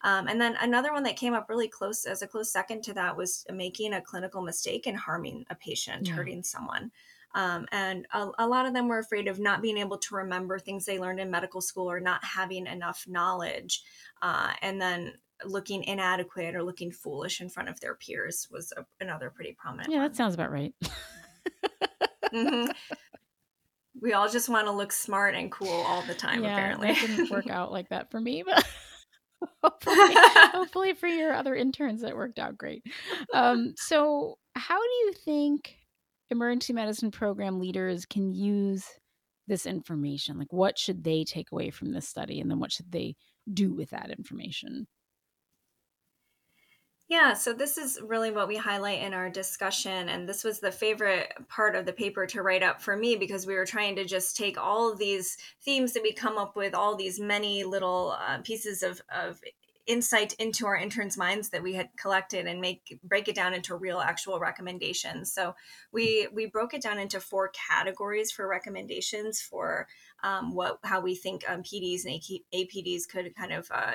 Um, 0.03 0.29
and 0.29 0.41
then 0.41 0.57
another 0.61 0.93
one 0.93 1.03
that 1.05 1.17
came 1.17 1.35
up 1.35 1.49
really 1.49 1.69
close 1.69 2.05
as 2.05 2.23
a 2.23 2.27
close 2.27 2.53
second 2.53 2.83
to 2.85 2.95
that 2.95 3.17
was 3.17 3.45
making 3.53 3.95
a 3.95 4.01
clinical 4.01 4.43
mistake 4.43 4.87
and 4.87 4.97
harming 4.97 5.45
a 5.51 5.57
patient, 5.57 6.07
yeah. 6.07 6.15
hurting 6.15 6.43
someone. 6.43 6.93
Um, 7.35 7.67
and 7.73 8.07
a, 8.13 8.29
a, 8.39 8.47
lot 8.47 8.67
of 8.67 8.73
them 8.73 8.89
were 8.89 8.99
afraid 8.99 9.29
of 9.29 9.39
not 9.39 9.61
being 9.61 9.77
able 9.77 9.99
to 9.99 10.15
remember 10.15 10.59
things 10.59 10.87
they 10.87 10.99
learned 10.99 11.21
in 11.21 11.31
medical 11.31 11.61
school 11.61 11.91
or 11.91 12.01
not 12.01 12.25
having 12.25 12.67
enough 12.67 13.05
knowledge. 13.07 13.83
Uh, 14.23 14.53
and 14.63 14.81
then 14.81 15.13
looking 15.45 15.85
inadequate 15.85 16.55
or 16.55 16.63
looking 16.63 16.91
foolish 16.91 17.41
in 17.41 17.49
front 17.49 17.69
of 17.69 17.79
their 17.81 17.95
peers 17.95 18.49
was 18.51 18.73
a, 18.77 18.85
another 19.01 19.31
pretty 19.31 19.53
prominent. 19.59 19.91
Yeah, 19.91 19.99
one. 19.99 20.09
that 20.09 20.17
sounds 20.17 20.35
about 20.35 20.51
right. 20.51 20.75
mm-hmm. 22.33 22.71
We 24.01 24.13
all 24.13 24.29
just 24.29 24.49
want 24.49 24.69
to 24.69 24.73
look 24.73 24.93
smart 24.93 25.35
and 25.35 25.51
cool 25.51 25.69
all 25.69 26.03
the 26.03 26.15
time. 26.15 26.45
Yeah, 26.45 26.53
apparently, 26.53 26.91
it 26.91 27.01
didn't 27.01 27.33
work 27.33 27.51
out 27.51 27.73
like 27.73 27.89
that 27.89 28.13
for 28.13 28.21
me, 28.21 28.45
but. 28.45 28.65
hopefully, 29.63 29.97
hopefully 30.53 30.95
for 30.95 31.07
your 31.07 31.33
other 31.33 31.55
interns 31.55 32.03
it 32.03 32.17
worked 32.17 32.41
out 32.41 32.59
great 32.59 32.83
um, 33.33 33.73
so 33.77 34.37
how 34.57 34.77
do 34.77 34.95
you 35.05 35.13
think 35.25 35.77
emergency 36.31 36.73
medicine 36.73 37.11
program 37.11 37.59
leaders 37.59 38.05
can 38.05 38.33
use 38.33 38.85
this 39.47 39.67
information? 39.67 40.39
Like, 40.39 40.53
what 40.53 40.79
should 40.79 41.05
they 41.05 41.25
take 41.25 41.53
away 41.53 41.71
from 41.71 41.93
this 41.93 42.09
study? 42.09 42.41
And 42.41 42.51
then 42.51 42.59
what 42.59 42.73
should 42.73 42.93
they 42.93 43.17
do 43.53 43.73
with 43.73 43.91
that 43.91 44.11
information? 44.11 44.87
Yeah, 47.09 47.33
so 47.33 47.55
this 47.55 47.79
is 47.79 47.99
really 48.05 48.31
what 48.31 48.49
we 48.49 48.57
highlight 48.57 49.01
in 49.01 49.15
our 49.15 49.31
discussion. 49.31 50.11
And 50.11 50.29
this 50.29 50.45
was 50.45 50.61
the 50.61 50.71
favorite 50.71 51.33
part 51.49 51.75
of 51.75 51.87
the 51.87 51.93
paper 51.95 52.27
to 52.27 52.43
write 52.43 52.63
up 52.63 52.83
for 52.83 52.99
me 52.99 53.17
because 53.17 53.47
we 53.47 53.55
were 53.55 53.65
trying 53.65 53.97
to 53.97 54.05
just 54.05 54.37
take 54.37 54.59
all 54.59 54.93
of 54.93 54.99
these 54.99 55.39
themes 55.65 55.95
that 55.95 56.03
we 56.03 56.13
come 56.13 56.37
up 56.37 56.55
with, 56.55 56.75
all 56.75 56.97
these 56.97 57.19
many 57.19 57.65
little 57.65 58.15
uh, 58.21 58.39
pieces 58.43 58.83
of, 58.83 59.01
of 59.11 59.41
insight 59.88 60.35
into 60.35 60.66
our 60.66 60.76
interns' 60.76 61.16
minds 61.16 61.49
that 61.49 61.62
we 61.62 61.73
had 61.73 61.88
collected 61.97 62.47
and 62.47 62.61
make 62.61 62.99
break 63.02 63.26
it 63.26 63.35
down 63.35 63.54
into 63.54 63.75
real 63.75 63.99
actual 63.99 64.38
recommendations. 64.38 65.33
So 65.33 65.57
we 65.90 66.28
we 66.33 66.47
broke 66.47 66.75
it 66.75 66.83
down 66.83 66.99
into 66.99 67.18
four 67.18 67.49
categories 67.49 68.30
for 68.30 68.47
recommendations 68.47 69.40
for 69.40 69.88
um, 70.23 70.54
what 70.54 70.78
how 70.85 71.00
we 71.00 71.14
think 71.14 71.42
um, 71.49 71.62
PDs 71.62 72.04
and 72.04 72.21
APDs 72.54 73.09
could 73.09 73.35
kind 73.35 73.52
of 73.52 73.68
uh, 73.73 73.92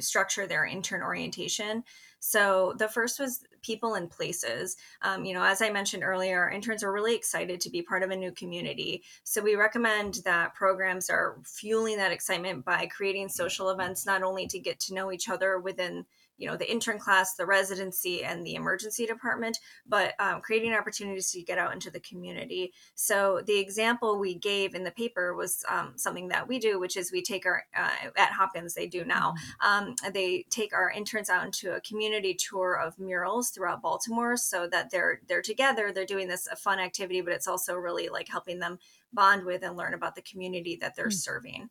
structure 0.00 0.46
their 0.46 0.66
intern 0.66 1.02
orientation. 1.02 1.84
So 2.18 2.74
the 2.76 2.88
first 2.88 3.20
was 3.20 3.44
people 3.66 3.94
and 3.94 4.08
places. 4.08 4.76
Um, 5.02 5.24
you 5.24 5.34
know, 5.34 5.42
as 5.42 5.60
I 5.60 5.70
mentioned 5.70 6.04
earlier, 6.04 6.40
our 6.40 6.50
interns 6.50 6.84
are 6.84 6.92
really 6.92 7.16
excited 7.16 7.60
to 7.60 7.70
be 7.70 7.82
part 7.82 8.04
of 8.04 8.10
a 8.10 8.16
new 8.16 8.30
community. 8.30 9.02
So 9.24 9.42
we 9.42 9.56
recommend 9.56 10.20
that 10.24 10.54
programs 10.54 11.10
are 11.10 11.36
fueling 11.44 11.96
that 11.96 12.12
excitement 12.12 12.64
by 12.64 12.86
creating 12.86 13.28
social 13.28 13.70
events, 13.70 14.06
not 14.06 14.22
only 14.22 14.46
to 14.46 14.58
get 14.60 14.78
to 14.80 14.94
know 14.94 15.10
each 15.10 15.28
other 15.28 15.58
within 15.58 16.06
you 16.38 16.48
know 16.48 16.56
the 16.56 16.70
intern 16.70 16.98
class 16.98 17.34
the 17.34 17.46
residency 17.46 18.24
and 18.24 18.46
the 18.46 18.54
emergency 18.54 19.06
department 19.06 19.58
but 19.86 20.14
um, 20.18 20.40
creating 20.40 20.72
opportunities 20.72 21.30
to 21.30 21.42
get 21.42 21.58
out 21.58 21.72
into 21.72 21.90
the 21.90 22.00
community 22.00 22.72
so 22.94 23.40
the 23.46 23.58
example 23.58 24.18
we 24.18 24.34
gave 24.34 24.74
in 24.74 24.84
the 24.84 24.90
paper 24.90 25.34
was 25.34 25.64
um, 25.68 25.92
something 25.96 26.28
that 26.28 26.46
we 26.46 26.58
do 26.58 26.78
which 26.78 26.96
is 26.96 27.12
we 27.12 27.22
take 27.22 27.46
our 27.46 27.64
uh, 27.76 27.90
at 28.16 28.32
hopkins 28.32 28.74
they 28.74 28.86
do 28.86 29.04
now 29.04 29.34
mm-hmm. 29.62 29.88
um, 29.88 30.12
they 30.12 30.44
take 30.50 30.74
our 30.74 30.90
interns 30.90 31.30
out 31.30 31.44
into 31.44 31.74
a 31.74 31.80
community 31.80 32.34
tour 32.34 32.74
of 32.74 32.98
murals 32.98 33.50
throughout 33.50 33.82
baltimore 33.82 34.36
so 34.36 34.66
that 34.66 34.90
they're 34.90 35.20
they're 35.28 35.42
together 35.42 35.92
they're 35.92 36.04
doing 36.04 36.28
this 36.28 36.46
a 36.48 36.56
fun 36.56 36.78
activity 36.78 37.20
but 37.20 37.32
it's 37.32 37.48
also 37.48 37.74
really 37.74 38.08
like 38.08 38.28
helping 38.28 38.58
them 38.58 38.78
bond 39.12 39.44
with 39.44 39.62
and 39.62 39.76
learn 39.76 39.94
about 39.94 40.14
the 40.14 40.22
community 40.22 40.76
that 40.76 40.94
they're 40.94 41.06
mm-hmm. 41.06 41.12
serving 41.12 41.70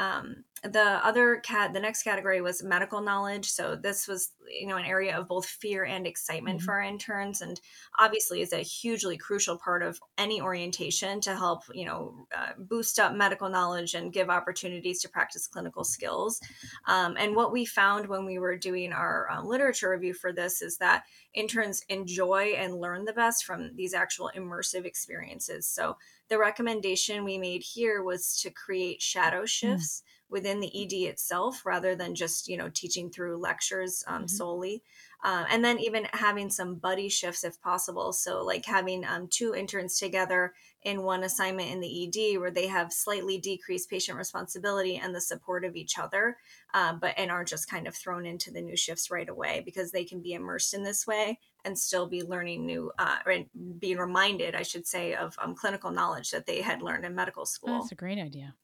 um, 0.00 0.44
the 0.62 1.00
other 1.06 1.36
cat, 1.36 1.72
the 1.72 1.80
next 1.80 2.02
category 2.02 2.40
was 2.40 2.62
medical 2.62 3.00
knowledge. 3.00 3.50
So 3.50 3.76
this 3.76 4.06
was, 4.06 4.32
you 4.60 4.66
know, 4.66 4.76
an 4.76 4.84
area 4.84 5.16
of 5.16 5.28
both 5.28 5.46
fear 5.46 5.84
and 5.84 6.06
excitement 6.06 6.58
mm-hmm. 6.58 6.64
for 6.66 6.74
our 6.74 6.82
interns, 6.82 7.40
and 7.40 7.60
obviously 7.98 8.42
is 8.42 8.52
a 8.52 8.58
hugely 8.58 9.16
crucial 9.16 9.56
part 9.56 9.82
of 9.82 9.98
any 10.18 10.40
orientation 10.40 11.20
to 11.22 11.34
help, 11.34 11.62
you 11.72 11.86
know, 11.86 12.26
uh, 12.36 12.52
boost 12.58 12.98
up 12.98 13.14
medical 13.14 13.48
knowledge 13.48 13.94
and 13.94 14.12
give 14.12 14.28
opportunities 14.28 15.00
to 15.00 15.08
practice 15.08 15.46
clinical 15.46 15.84
skills. 15.84 16.40
Um, 16.86 17.16
and 17.18 17.34
what 17.34 17.52
we 17.52 17.64
found 17.64 18.06
when 18.06 18.26
we 18.26 18.38
were 18.38 18.56
doing 18.56 18.92
our 18.92 19.30
uh, 19.30 19.42
literature 19.42 19.90
review 19.90 20.14
for 20.14 20.32
this 20.32 20.62
is 20.62 20.76
that 20.78 21.04
interns 21.32 21.82
enjoy 21.88 22.54
and 22.56 22.74
learn 22.74 23.04
the 23.04 23.12
best 23.12 23.44
from 23.44 23.70
these 23.76 23.94
actual 23.94 24.30
immersive 24.36 24.84
experiences. 24.84 25.68
So 25.68 25.96
the 26.30 26.38
recommendation 26.38 27.24
we 27.24 27.36
made 27.36 27.62
here 27.62 28.02
was 28.02 28.40
to 28.40 28.50
create 28.50 29.02
shadow 29.02 29.42
mm. 29.42 29.48
shifts 29.48 30.02
mm. 30.02 30.32
within 30.32 30.60
the 30.60 30.70
ed 30.82 31.10
itself 31.10 31.66
rather 31.66 31.94
than 31.94 32.14
just 32.14 32.48
you 32.48 32.56
know 32.56 32.70
teaching 32.72 33.10
through 33.10 33.36
lectures 33.36 34.02
um, 34.06 34.18
mm-hmm. 34.18 34.26
solely 34.28 34.82
uh, 35.24 35.44
and 35.50 35.62
then 35.62 35.78
even 35.78 36.06
having 36.12 36.48
some 36.48 36.76
buddy 36.76 37.08
shifts 37.08 37.44
if 37.44 37.60
possible 37.60 38.12
so 38.12 38.42
like 38.42 38.64
having 38.64 39.04
um, 39.04 39.28
two 39.28 39.54
interns 39.54 39.98
together 39.98 40.54
in 40.82 41.02
one 41.02 41.24
assignment 41.24 41.70
in 41.70 41.80
the 41.80 42.06
ed 42.06 42.38
where 42.38 42.50
they 42.50 42.66
have 42.66 42.92
slightly 42.92 43.38
decreased 43.38 43.90
patient 43.90 44.16
responsibility 44.16 44.96
and 44.96 45.14
the 45.14 45.20
support 45.20 45.64
of 45.64 45.76
each 45.76 45.98
other 45.98 46.36
uh, 46.74 46.94
but 46.94 47.14
and 47.16 47.30
aren't 47.30 47.48
just 47.48 47.68
kind 47.68 47.86
of 47.86 47.94
thrown 47.94 48.24
into 48.26 48.50
the 48.50 48.62
new 48.62 48.76
shifts 48.76 49.10
right 49.10 49.28
away 49.28 49.62
because 49.64 49.90
they 49.90 50.04
can 50.04 50.20
be 50.20 50.32
immersed 50.32 50.74
in 50.74 50.82
this 50.82 51.06
way 51.06 51.38
and 51.64 51.78
still 51.78 52.08
be 52.08 52.22
learning 52.22 52.64
new 52.64 52.90
uh, 52.98 53.18
or 53.26 53.34
being 53.78 53.98
reminded 53.98 54.54
i 54.54 54.62
should 54.62 54.86
say 54.86 55.14
of 55.14 55.36
um, 55.42 55.54
clinical 55.54 55.90
knowledge 55.90 56.30
that 56.30 56.46
they 56.46 56.60
had 56.60 56.82
learned 56.82 57.04
in 57.04 57.14
medical 57.14 57.46
school. 57.46 57.80
That's 57.80 57.92
a 57.92 57.96
great 57.96 58.18
idea. 58.18 58.54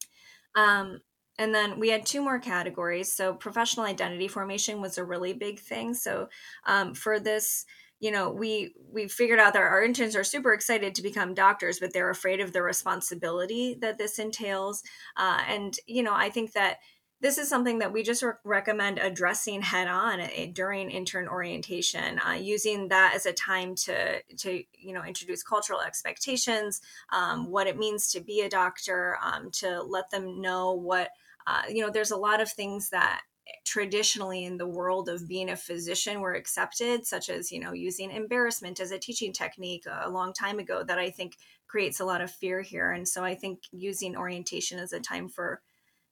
Um, 0.54 1.00
and 1.38 1.54
then 1.54 1.78
we 1.78 1.90
had 1.90 2.06
two 2.06 2.22
more 2.22 2.38
categories. 2.38 3.12
So 3.12 3.34
professional 3.34 3.84
identity 3.84 4.28
formation 4.28 4.80
was 4.80 4.96
a 4.96 5.04
really 5.04 5.34
big 5.34 5.60
thing. 5.60 5.92
So 5.92 6.28
um, 6.66 6.94
for 6.94 7.20
this 7.20 7.66
you 8.00 8.10
know 8.10 8.30
we 8.30 8.72
we 8.92 9.08
figured 9.08 9.38
out 9.38 9.52
that 9.52 9.62
our 9.62 9.82
interns 9.82 10.16
are 10.16 10.24
super 10.24 10.52
excited 10.52 10.94
to 10.94 11.02
become 11.02 11.34
doctors 11.34 11.80
but 11.80 11.92
they're 11.92 12.10
afraid 12.10 12.40
of 12.40 12.52
the 12.52 12.62
responsibility 12.62 13.76
that 13.80 13.98
this 13.98 14.18
entails. 14.18 14.82
Uh, 15.16 15.40
and 15.48 15.78
you 15.86 16.02
know 16.02 16.14
i 16.14 16.28
think 16.28 16.52
that 16.52 16.78
this 17.20 17.38
is 17.38 17.48
something 17.48 17.78
that 17.78 17.92
we 17.92 18.02
just 18.02 18.22
re- 18.22 18.32
recommend 18.44 18.98
addressing 18.98 19.62
head 19.62 19.88
on 19.88 20.20
eh, 20.20 20.48
during 20.52 20.90
intern 20.90 21.28
orientation 21.28 22.20
uh, 22.26 22.32
using 22.32 22.88
that 22.88 23.12
as 23.14 23.26
a 23.26 23.32
time 23.32 23.74
to 23.74 24.22
to 24.36 24.62
you 24.78 24.92
know 24.92 25.02
introduce 25.02 25.42
cultural 25.42 25.80
expectations 25.80 26.80
um, 27.12 27.50
what 27.50 27.66
it 27.66 27.78
means 27.78 28.10
to 28.10 28.20
be 28.20 28.42
a 28.42 28.48
doctor 28.48 29.16
um, 29.22 29.50
to 29.50 29.82
let 29.82 30.10
them 30.10 30.40
know 30.40 30.72
what 30.72 31.10
uh, 31.46 31.62
you 31.68 31.80
know 31.80 31.90
there's 31.90 32.10
a 32.10 32.16
lot 32.16 32.40
of 32.40 32.50
things 32.50 32.90
that 32.90 33.22
traditionally 33.64 34.44
in 34.44 34.56
the 34.56 34.66
world 34.66 35.08
of 35.08 35.28
being 35.28 35.50
a 35.50 35.56
physician 35.56 36.20
were 36.20 36.34
accepted 36.34 37.06
such 37.06 37.28
as 37.28 37.52
you 37.52 37.60
know 37.60 37.72
using 37.72 38.10
embarrassment 38.10 38.80
as 38.80 38.90
a 38.90 38.98
teaching 38.98 39.32
technique 39.32 39.84
a 40.02 40.08
long 40.08 40.32
time 40.32 40.58
ago 40.58 40.82
that 40.82 40.98
i 40.98 41.10
think 41.10 41.36
creates 41.66 42.00
a 42.00 42.04
lot 42.04 42.20
of 42.20 42.30
fear 42.30 42.62
here. 42.62 42.92
And 42.92 43.06
so 43.06 43.24
i 43.24 43.34
think 43.34 43.60
using 43.72 44.16
orientation 44.16 44.78
as 44.78 44.92
a 44.92 45.00
time 45.00 45.28
for 45.28 45.60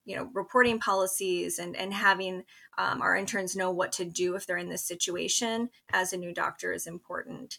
you 0.04 0.16
know 0.16 0.30
reporting 0.34 0.78
policies 0.78 1.58
and 1.58 1.76
and 1.76 1.94
having 1.94 2.44
um, 2.76 3.00
our 3.00 3.16
interns 3.16 3.56
know 3.56 3.70
what 3.70 3.92
to 3.92 4.04
do 4.04 4.34
if 4.34 4.46
they're 4.46 4.58
in 4.58 4.68
this 4.68 4.86
situation 4.86 5.70
as 5.92 6.12
a 6.12 6.18
new 6.18 6.34
doctor 6.34 6.72
is 6.72 6.86
important. 6.86 7.58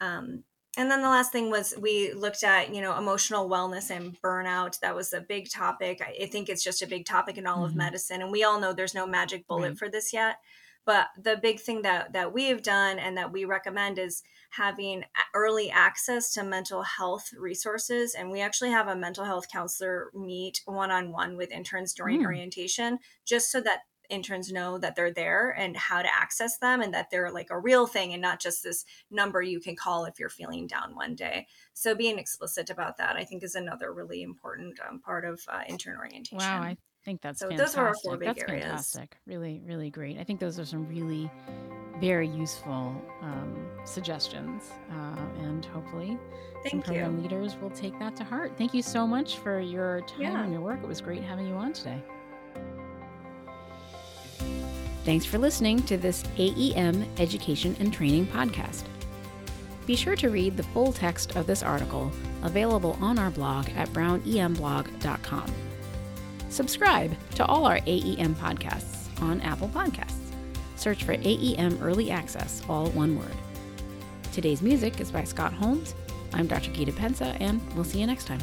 Um, 0.00 0.44
and 0.76 0.90
then 0.90 1.02
the 1.02 1.08
last 1.08 1.32
thing 1.32 1.50
was 1.50 1.74
we 1.80 2.12
looked 2.12 2.42
at 2.42 2.74
you 2.74 2.80
know 2.80 2.96
emotional 2.98 3.48
wellness 3.48 3.90
and 3.90 4.20
burnout 4.20 4.78
that 4.80 4.94
was 4.94 5.12
a 5.12 5.20
big 5.20 5.48
topic 5.50 6.00
i 6.00 6.26
think 6.26 6.48
it's 6.48 6.64
just 6.64 6.82
a 6.82 6.86
big 6.86 7.04
topic 7.04 7.38
in 7.38 7.46
all 7.46 7.56
mm-hmm. 7.56 7.66
of 7.66 7.76
medicine 7.76 8.22
and 8.22 8.30
we 8.30 8.44
all 8.44 8.60
know 8.60 8.72
there's 8.72 8.94
no 8.94 9.06
magic 9.06 9.46
bullet 9.46 9.68
right. 9.68 9.78
for 9.78 9.88
this 9.88 10.12
yet 10.12 10.36
but 10.86 11.08
the 11.20 11.36
big 11.36 11.60
thing 11.60 11.82
that 11.82 12.12
that 12.12 12.32
we 12.32 12.48
have 12.48 12.62
done 12.62 12.98
and 12.98 13.16
that 13.16 13.32
we 13.32 13.44
recommend 13.44 13.98
is 13.98 14.22
having 14.50 15.04
early 15.34 15.70
access 15.70 16.32
to 16.32 16.44
mental 16.44 16.82
health 16.82 17.30
resources. 17.36 18.14
And 18.14 18.30
we 18.30 18.40
actually 18.40 18.70
have 18.70 18.86
a 18.86 18.94
mental 18.94 19.24
health 19.24 19.46
counselor 19.50 20.10
meet 20.14 20.60
one 20.64 20.90
on 20.90 21.10
one 21.10 21.36
with 21.36 21.50
interns 21.50 21.92
during 21.92 22.22
mm. 22.22 22.26
orientation, 22.26 22.98
just 23.24 23.50
so 23.50 23.60
that 23.62 23.80
interns 24.10 24.52
know 24.52 24.78
that 24.78 24.96
they're 24.96 25.12
there 25.12 25.50
and 25.50 25.76
how 25.76 26.02
to 26.02 26.14
access 26.14 26.58
them 26.58 26.80
and 26.80 26.92
that 26.94 27.10
they're 27.10 27.30
like 27.30 27.50
a 27.50 27.58
real 27.58 27.86
thing 27.86 28.12
and 28.12 28.22
not 28.22 28.40
just 28.40 28.62
this 28.62 28.84
number 29.10 29.42
you 29.42 29.60
can 29.60 29.76
call 29.76 30.04
if 30.04 30.18
you're 30.18 30.28
feeling 30.28 30.66
down 30.66 30.94
one 30.94 31.14
day. 31.14 31.46
So 31.72 31.94
being 31.94 32.18
explicit 32.18 32.70
about 32.70 32.96
that, 32.98 33.16
I 33.16 33.24
think, 33.24 33.42
is 33.42 33.54
another 33.54 33.92
really 33.92 34.22
important 34.22 34.78
um, 34.88 35.00
part 35.00 35.24
of 35.24 35.40
uh, 35.48 35.62
intern 35.68 35.96
orientation. 35.96 36.38
Wow, 36.38 36.62
I 36.62 36.76
think 37.04 37.20
that's 37.20 37.40
so 37.40 37.48
fantastic. 37.48 37.74
those 37.74 37.78
are 37.78 37.88
our 37.88 37.94
four 38.02 38.16
big 38.16 38.28
that's 38.28 38.42
areas. 38.42 38.64
Fantastic, 38.64 39.16
really, 39.26 39.60
really 39.64 39.90
great. 39.90 40.18
I 40.18 40.24
think 40.24 40.40
those 40.40 40.58
are 40.58 40.64
some 40.64 40.88
really 40.88 41.30
very 42.00 42.28
useful 42.28 42.94
um, 43.22 43.66
suggestions, 43.84 44.72
uh, 44.90 45.42
and 45.42 45.64
hopefully, 45.66 46.18
Thank 46.62 46.70
some 46.70 46.82
program 46.82 47.16
you. 47.16 47.22
leaders 47.22 47.56
will 47.60 47.70
take 47.70 47.98
that 47.98 48.16
to 48.16 48.24
heart. 48.24 48.52
Thank 48.56 48.74
you 48.74 48.82
so 48.82 49.06
much 49.06 49.38
for 49.38 49.60
your 49.60 50.00
time 50.02 50.20
yeah. 50.20 50.42
and 50.42 50.52
your 50.52 50.60
work. 50.60 50.80
It 50.82 50.88
was 50.88 51.00
great 51.00 51.22
having 51.22 51.46
you 51.46 51.54
on 51.54 51.72
today. 51.72 52.02
Thanks 55.04 55.26
for 55.26 55.36
listening 55.36 55.82
to 55.82 55.98
this 55.98 56.22
AEM 56.38 57.06
Education 57.18 57.76
and 57.78 57.92
Training 57.92 58.26
podcast. 58.26 58.84
Be 59.86 59.96
sure 59.96 60.16
to 60.16 60.30
read 60.30 60.56
the 60.56 60.62
full 60.62 60.94
text 60.94 61.36
of 61.36 61.46
this 61.46 61.62
article 61.62 62.10
available 62.42 62.96
on 63.02 63.18
our 63.18 63.30
blog 63.30 63.68
at 63.76 63.90
brownemblog.com. 63.90 65.52
Subscribe 66.48 67.14
to 67.34 67.44
all 67.44 67.66
our 67.66 67.80
AEM 67.80 68.34
podcasts 68.36 69.20
on 69.20 69.42
Apple 69.42 69.68
Podcasts. 69.68 70.32
Search 70.76 71.04
for 71.04 71.14
AEM 71.14 71.82
Early 71.82 72.10
Access, 72.10 72.62
all 72.66 72.88
one 72.90 73.18
word. 73.18 73.36
Today's 74.32 74.62
music 74.62 75.00
is 75.00 75.10
by 75.10 75.24
Scott 75.24 75.52
Holmes. 75.52 75.94
I'm 76.32 76.46
Dr. 76.46 76.72
Gita 76.72 76.92
Pensa, 76.92 77.36
and 77.40 77.60
we'll 77.74 77.84
see 77.84 78.00
you 78.00 78.06
next 78.06 78.24
time. 78.26 78.40